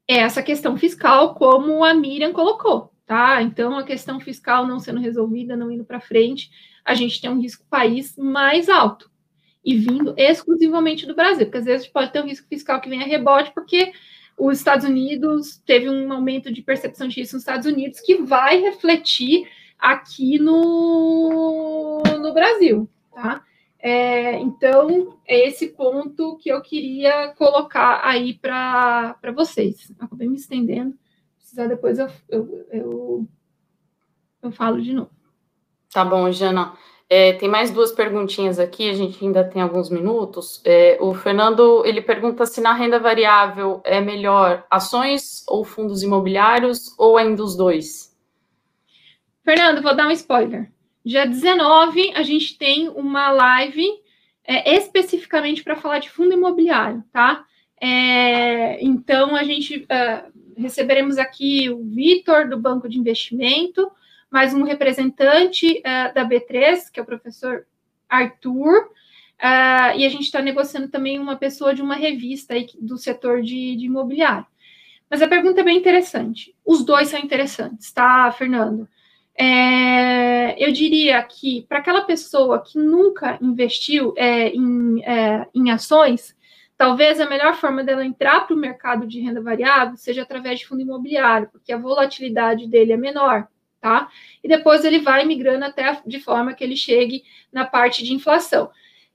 [0.05, 3.41] é essa questão fiscal, como a Miriam colocou, tá?
[3.41, 6.51] Então, a questão fiscal não sendo resolvida, não indo para frente,
[6.83, 9.10] a gente tem um risco país mais alto
[9.63, 13.05] e vindo exclusivamente do Brasil, porque às vezes pode ter um risco fiscal que venha
[13.05, 13.93] rebote, porque
[14.37, 18.59] os Estados Unidos teve um aumento de percepção de risco nos Estados Unidos que vai
[18.59, 19.47] refletir
[19.77, 23.43] aqui no, no Brasil, tá?
[23.83, 29.91] É, então, é esse ponto que eu queria colocar aí para vocês.
[29.99, 30.95] Acabei me estendendo,
[31.37, 33.27] precisar depois eu, eu, eu,
[34.43, 35.09] eu falo de novo.
[35.91, 36.73] Tá bom, Jana.
[37.13, 40.61] É, tem mais duas perguntinhas aqui, a gente ainda tem alguns minutos.
[40.63, 46.97] É, o Fernando ele pergunta se na renda variável é melhor ações ou fundos imobiliários
[46.97, 48.17] ou ainda os dois.
[49.43, 50.71] Fernando, vou dar um spoiler.
[51.03, 53.85] Dia 19, a gente tem uma live
[54.47, 57.43] é, especificamente para falar de fundo imobiliário, tá?
[57.81, 63.91] É, então, a gente uh, receberemos aqui o Vitor, do Banco de Investimento,
[64.31, 67.67] mais um representante uh, da B3, que é o professor
[68.07, 72.97] Arthur, uh, e a gente está negociando também uma pessoa de uma revista aí, do
[72.97, 74.45] setor de, de imobiliário.
[75.09, 76.55] Mas a pergunta é bem interessante.
[76.65, 78.87] Os dois são interessantes, tá, Fernando?
[79.37, 86.33] É, eu diria que para aquela pessoa que nunca investiu é, em, é, em ações,
[86.77, 90.67] talvez a melhor forma dela entrar para o mercado de renda variável seja através de
[90.67, 93.47] fundo imobiliário, porque a volatilidade dele é menor,
[93.81, 94.09] tá?
[94.43, 98.69] E depois ele vai migrando até de forma que ele chegue na parte de inflação.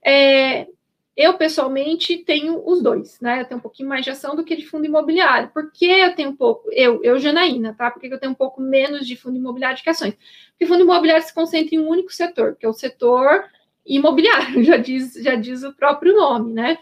[0.05, 0.67] É,
[1.15, 3.41] eu, pessoalmente, tenho os dois, né?
[3.41, 5.49] Eu tenho um pouquinho mais de ação do que de fundo imobiliário.
[5.49, 7.89] Por que eu tenho um pouco, eu, eu Janaína, tá?
[7.89, 10.15] Porque eu tenho um pouco menos de fundo imobiliário que ações?
[10.51, 13.45] Porque fundo imobiliário se concentra em um único setor, que é o setor
[13.83, 16.77] imobiliário, já diz, já diz o próprio nome, né?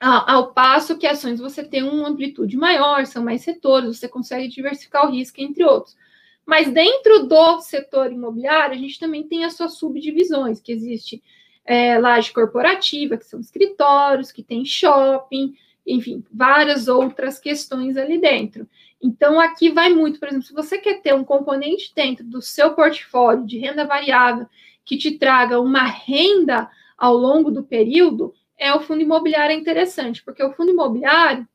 [0.00, 5.06] Ao passo que ações você tem uma amplitude maior, são mais setores, você consegue diversificar
[5.06, 5.96] o risco, entre outros.
[6.48, 11.22] Mas dentro do setor imobiliário, a gente também tem as suas subdivisões, que existe
[11.62, 15.54] é, laje corporativa, que são escritórios, que tem shopping,
[15.86, 18.66] enfim, várias outras questões ali dentro.
[18.98, 22.72] Então, aqui vai muito, por exemplo, se você quer ter um componente dentro do seu
[22.72, 24.46] portfólio de renda variável
[24.86, 30.42] que te traga uma renda ao longo do período, é o fundo imobiliário interessante, porque
[30.42, 31.46] o fundo imobiliário,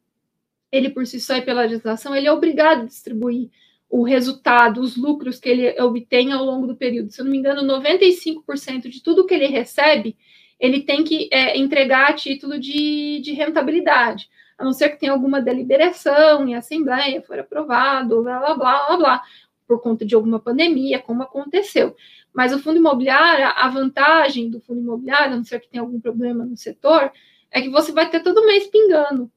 [0.71, 3.49] ele por si só e pela legislação, ele é obrigado a distribuir
[3.93, 7.11] o resultado, os lucros que ele obtém ao longo do período.
[7.11, 10.17] Se eu não me engano, 95% de tudo que ele recebe,
[10.59, 15.11] ele tem que é, entregar a título de, de rentabilidade, a não ser que tenha
[15.11, 19.23] alguma deliberação em assembleia, for aprovado, blá, blá, blá, blá, blá,
[19.67, 21.95] por conta de alguma pandemia, como aconteceu.
[22.33, 25.99] Mas o fundo imobiliário, a vantagem do fundo imobiliário, a não ser que tenha algum
[25.99, 27.11] problema no setor,
[27.51, 29.31] é que você vai ter todo mês pingando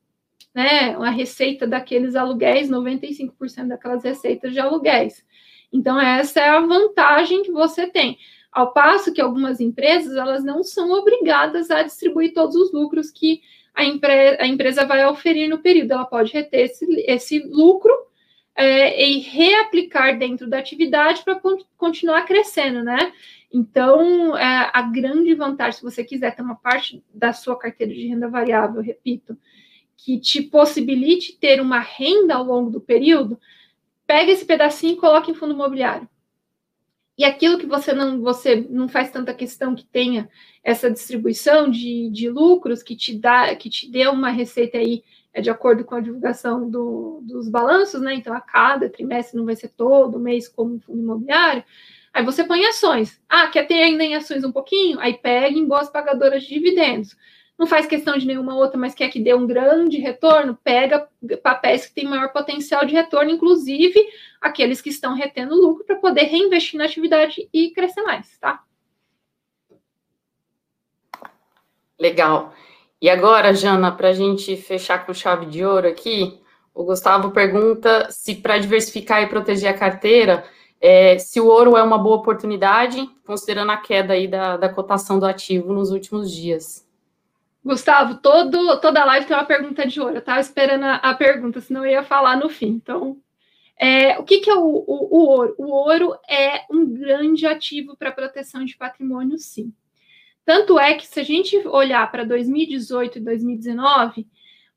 [0.57, 5.23] né, uma receita daqueles aluguéis, 95% daquelas receitas de aluguéis.
[5.71, 8.17] Então, essa é a vantagem que você tem.
[8.51, 13.43] Ao passo que algumas empresas, elas não são obrigadas a distribuir todos os lucros que
[13.75, 15.93] a, empre a empresa vai oferir no período.
[15.93, 17.93] Ela pode reter esse, esse lucro
[18.55, 21.39] é, e reaplicar dentro da atividade para
[21.77, 23.13] continuar crescendo, né?
[23.53, 28.07] Então, é, a grande vantagem, se você quiser ter uma parte da sua carteira de
[28.07, 29.37] renda variável, repito,
[29.97, 33.41] que te possibilite ter uma renda ao longo do período,
[34.07, 36.09] pega esse pedacinho e coloca em fundo imobiliário.
[37.19, 40.29] E aquilo que você não, você não faz tanta questão que tenha
[40.63, 45.41] essa distribuição de, de lucros que te dá, que te dê uma receita aí é
[45.41, 48.15] de acordo com a divulgação do, dos balanços, né?
[48.15, 51.63] Então, a cada trimestre não vai ser todo mês como fundo imobiliário.
[52.13, 53.21] Aí você põe ações.
[53.29, 54.99] Ah, quer ter ainda em ações um pouquinho?
[54.99, 57.15] Aí pega em boas pagadoras de dividendos
[57.59, 61.09] não faz questão de nenhuma outra, mas quer que dê um grande retorno, pega
[61.43, 63.99] papéis que têm maior potencial de retorno, inclusive
[64.41, 68.63] aqueles que estão retendo lucro, para poder reinvestir na atividade e crescer mais, tá?
[71.99, 72.53] Legal.
[73.01, 76.39] E agora, Jana, para a gente fechar com chave de ouro aqui,
[76.75, 80.45] o Gustavo pergunta se para diversificar e proteger a carteira,
[80.79, 85.19] é, se o ouro é uma boa oportunidade, considerando a queda aí da, da cotação
[85.19, 86.86] do ativo nos últimos dias.
[87.67, 90.15] Gustavo, todo, toda live tem uma pergunta de ouro.
[90.15, 92.69] Eu estava esperando a, a, pergunta, senão eu ia falar no fim.
[92.69, 93.21] Então,
[93.77, 95.55] é, o que, que é o, o, o, ouro?
[95.59, 99.75] O ouro é um grande ativo para proteção de patrimônio, sim.
[100.45, 104.29] Tanto é que, se a gente olhar para 2018 e 2019,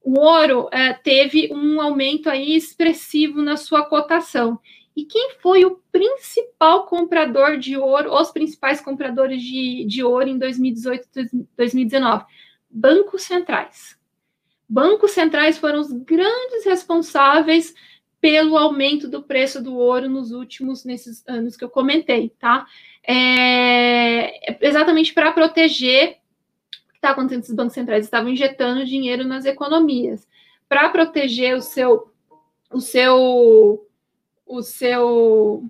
[0.02, 4.60] o ouro é, teve um aumento aí expressivo na sua cotação.
[4.96, 10.40] E quem foi o principal comprador de ouro, os principais compradores de, de ouro em
[10.40, 12.26] 2018 e 2019?
[12.70, 13.98] Bancos centrais.
[14.68, 17.74] Bancos centrais foram os grandes responsáveis
[18.22, 22.68] pelo aumento do preço do ouro nos últimos nesses anos que eu comentei, tá?
[23.08, 26.18] É, exatamente para proteger
[26.88, 30.28] o que está acontecendo, os bancos centrais estavam injetando dinheiro nas economias
[30.68, 32.12] para proteger o seu
[32.72, 33.88] o seu
[34.46, 35.64] o seu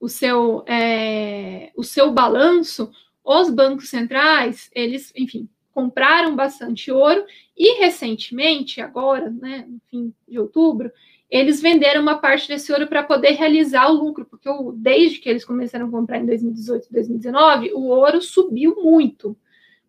[0.00, 2.90] o seu é, o seu balanço,
[3.24, 7.24] os bancos centrais, eles, enfim, compraram bastante ouro
[7.56, 10.90] e recentemente, agora, né, no fim de outubro,
[11.30, 15.28] eles venderam uma parte desse ouro para poder realizar o lucro, porque o, desde que
[15.28, 19.36] eles começaram a comprar em 2018 2019, o ouro subiu muito,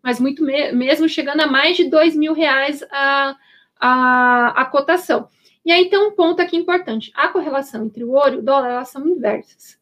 [0.00, 3.36] mas muito me mesmo chegando a mais de dois mil reais a,
[3.80, 5.28] a, a cotação.
[5.64, 8.70] E aí tem um ponto aqui importante: a correlação entre o ouro e o dólar
[8.70, 9.76] elas são inversas.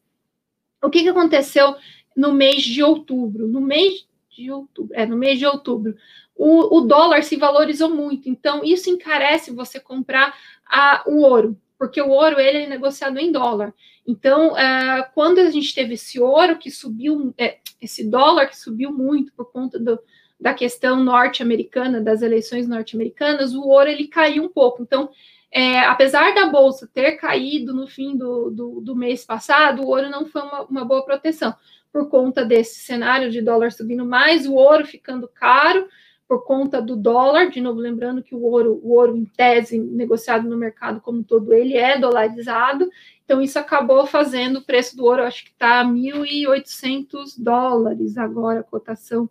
[0.81, 1.75] O que, que aconteceu
[2.17, 3.47] no mês de outubro?
[3.47, 4.08] No mês
[4.43, 5.95] de outubro, é, no mês de outubro,
[6.35, 10.33] o, o dólar se valorizou muito, então isso encarece você comprar
[10.65, 13.73] a, o ouro, porque o ouro ele é negociado em dólar.
[14.07, 18.91] Então, é, quando a gente teve esse ouro que subiu, é, esse dólar que subiu
[18.91, 19.99] muito por conta do,
[20.39, 24.81] da questão norte-americana, das eleições norte-americanas, o ouro ele caiu um pouco.
[24.81, 25.09] Então,
[25.51, 30.09] é, apesar da bolsa ter caído no fim do, do, do mês passado, o ouro
[30.09, 31.53] não foi uma, uma, boa proteção
[31.91, 35.87] por conta desse cenário de dólar subindo mais, o ouro ficando caro
[36.27, 37.49] por conta do dólar.
[37.49, 41.51] De novo, lembrando que o ouro, o ouro em tese negociado no mercado como todo
[41.53, 42.87] ele é dolarizado.
[43.25, 48.63] Então isso acabou fazendo o preço do ouro, acho que está 1.800 dólares agora a
[48.63, 49.29] cotação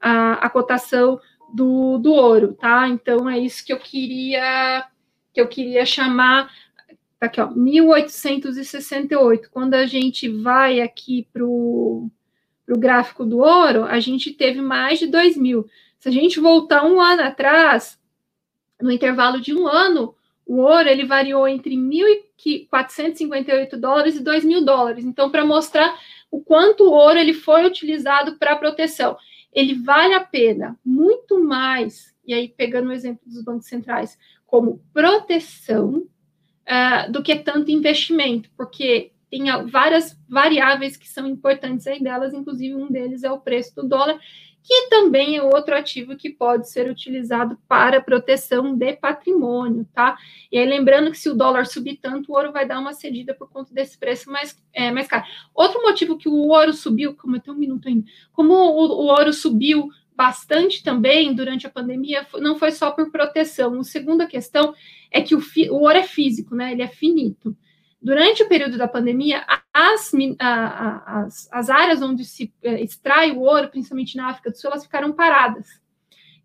[0.00, 1.18] a, a cotação
[1.54, 2.88] do, do ouro, tá?
[2.88, 4.86] Então é isso que eu queria
[5.32, 6.48] que eu queria chamar
[7.18, 9.50] tá aqui, ó, 1868.
[9.50, 12.08] Quando a gente vai aqui para o
[12.68, 15.66] gráfico do ouro, a gente teve mais de 2 mil.
[15.98, 17.98] Se a gente voltar um ano atrás,
[18.80, 20.14] no intervalo de um ano,
[20.46, 25.04] o ouro ele variou entre 1.458 dólares e 2 mil dólares.
[25.04, 25.98] Então, para mostrar
[26.30, 29.16] o quanto o ouro ele foi utilizado para proteção,
[29.52, 32.14] ele vale a pena muito mais.
[32.26, 36.06] E aí, pegando o exemplo dos bancos centrais, como proteção
[36.68, 42.74] uh, do que tanto investimento, porque tem várias variáveis que são importantes aí delas, inclusive
[42.74, 44.18] um deles é o preço do dólar,
[44.64, 50.16] que também é outro ativo que pode ser utilizado para proteção de patrimônio, tá?
[50.50, 53.34] E aí, lembrando que se o dólar subir tanto, o ouro vai dar uma cedida
[53.34, 55.24] por conta desse preço mais, é, mais caro.
[55.54, 59.06] Outro motivo que o ouro subiu, como eu tenho um minuto ainda, como o, o
[59.08, 63.78] ouro subiu bastante também durante a pandemia, não foi só por proteção.
[63.78, 64.74] A segunda questão
[65.10, 66.72] é que o, o ouro é físico, né?
[66.72, 67.56] Ele é finito.
[68.00, 73.68] Durante o período da pandemia, as, as, as áreas onde se é, extrai o ouro,
[73.68, 75.80] principalmente na África do Sul, elas ficaram paradas.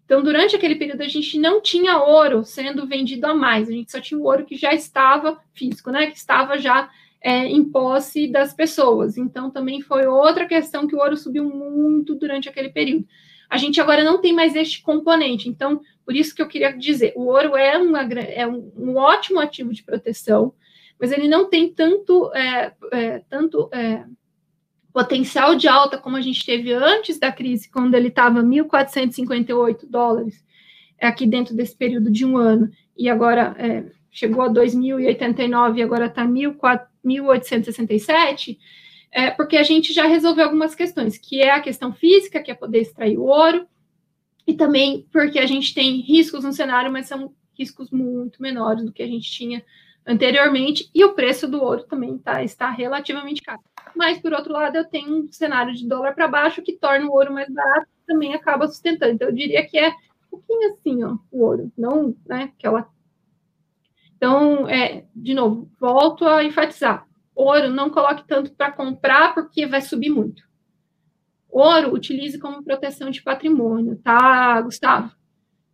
[0.05, 3.91] Então, durante aquele período, a gente não tinha ouro sendo vendido a mais, a gente
[3.91, 6.07] só tinha o ouro que já estava físico, né?
[6.07, 6.89] Que estava já
[7.21, 9.17] é, em posse das pessoas.
[9.17, 13.05] Então, também foi outra questão que o ouro subiu muito durante aquele período.
[13.49, 15.49] A gente agora não tem mais este componente.
[15.49, 19.73] Então, por isso que eu queria dizer, o ouro é, uma, é um, ótimo ativo
[19.73, 20.53] de proteção,
[20.99, 24.05] mas ele não tem tanto, é, é, tanto é,
[24.93, 30.45] potencial de alta como a gente teve antes da crise, quando ele estava 1.458 dólares,
[30.99, 35.81] é, aqui dentro desse período de um ano, e agora é, chegou a 2.089 e
[35.81, 38.57] agora está 1.867,
[39.11, 42.55] é, porque a gente já resolveu algumas questões, que é a questão física, que é
[42.55, 43.67] poder extrair o ouro,
[44.45, 48.91] e também porque a gente tem riscos no cenário, mas são riscos muito menores do
[48.91, 49.63] que a gente tinha
[50.05, 53.61] anteriormente, e o preço do ouro também tá, está relativamente caro.
[53.95, 57.13] Mas, por outro lado, eu tenho um cenário de dólar para baixo que torna o
[57.13, 59.13] ouro mais barato também acaba sustentando.
[59.13, 62.89] Então, eu diria que é um pouquinho assim, ó, o ouro, não, né, aquela...
[64.17, 67.07] Então, é, de novo, volto a enfatizar,
[67.41, 70.43] ouro não coloque tanto para comprar porque vai subir muito.
[71.49, 75.11] Ouro utilize como proteção de patrimônio, tá, Gustavo?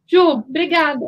[0.07, 1.05] Ju, obrigada.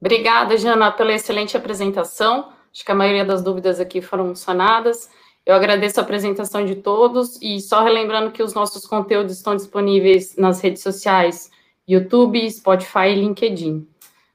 [0.00, 2.52] Obrigada, Jana, pela excelente apresentação.
[2.72, 5.10] Acho que a maioria das dúvidas aqui foram sanadas.
[5.44, 10.36] Eu agradeço a apresentação de todos e só relembrando que os nossos conteúdos estão disponíveis
[10.36, 11.50] nas redes sociais
[11.86, 13.86] YouTube, Spotify e LinkedIn.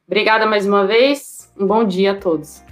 [0.07, 1.51] Obrigada mais uma vez.
[1.57, 2.63] Um bom dia a todos.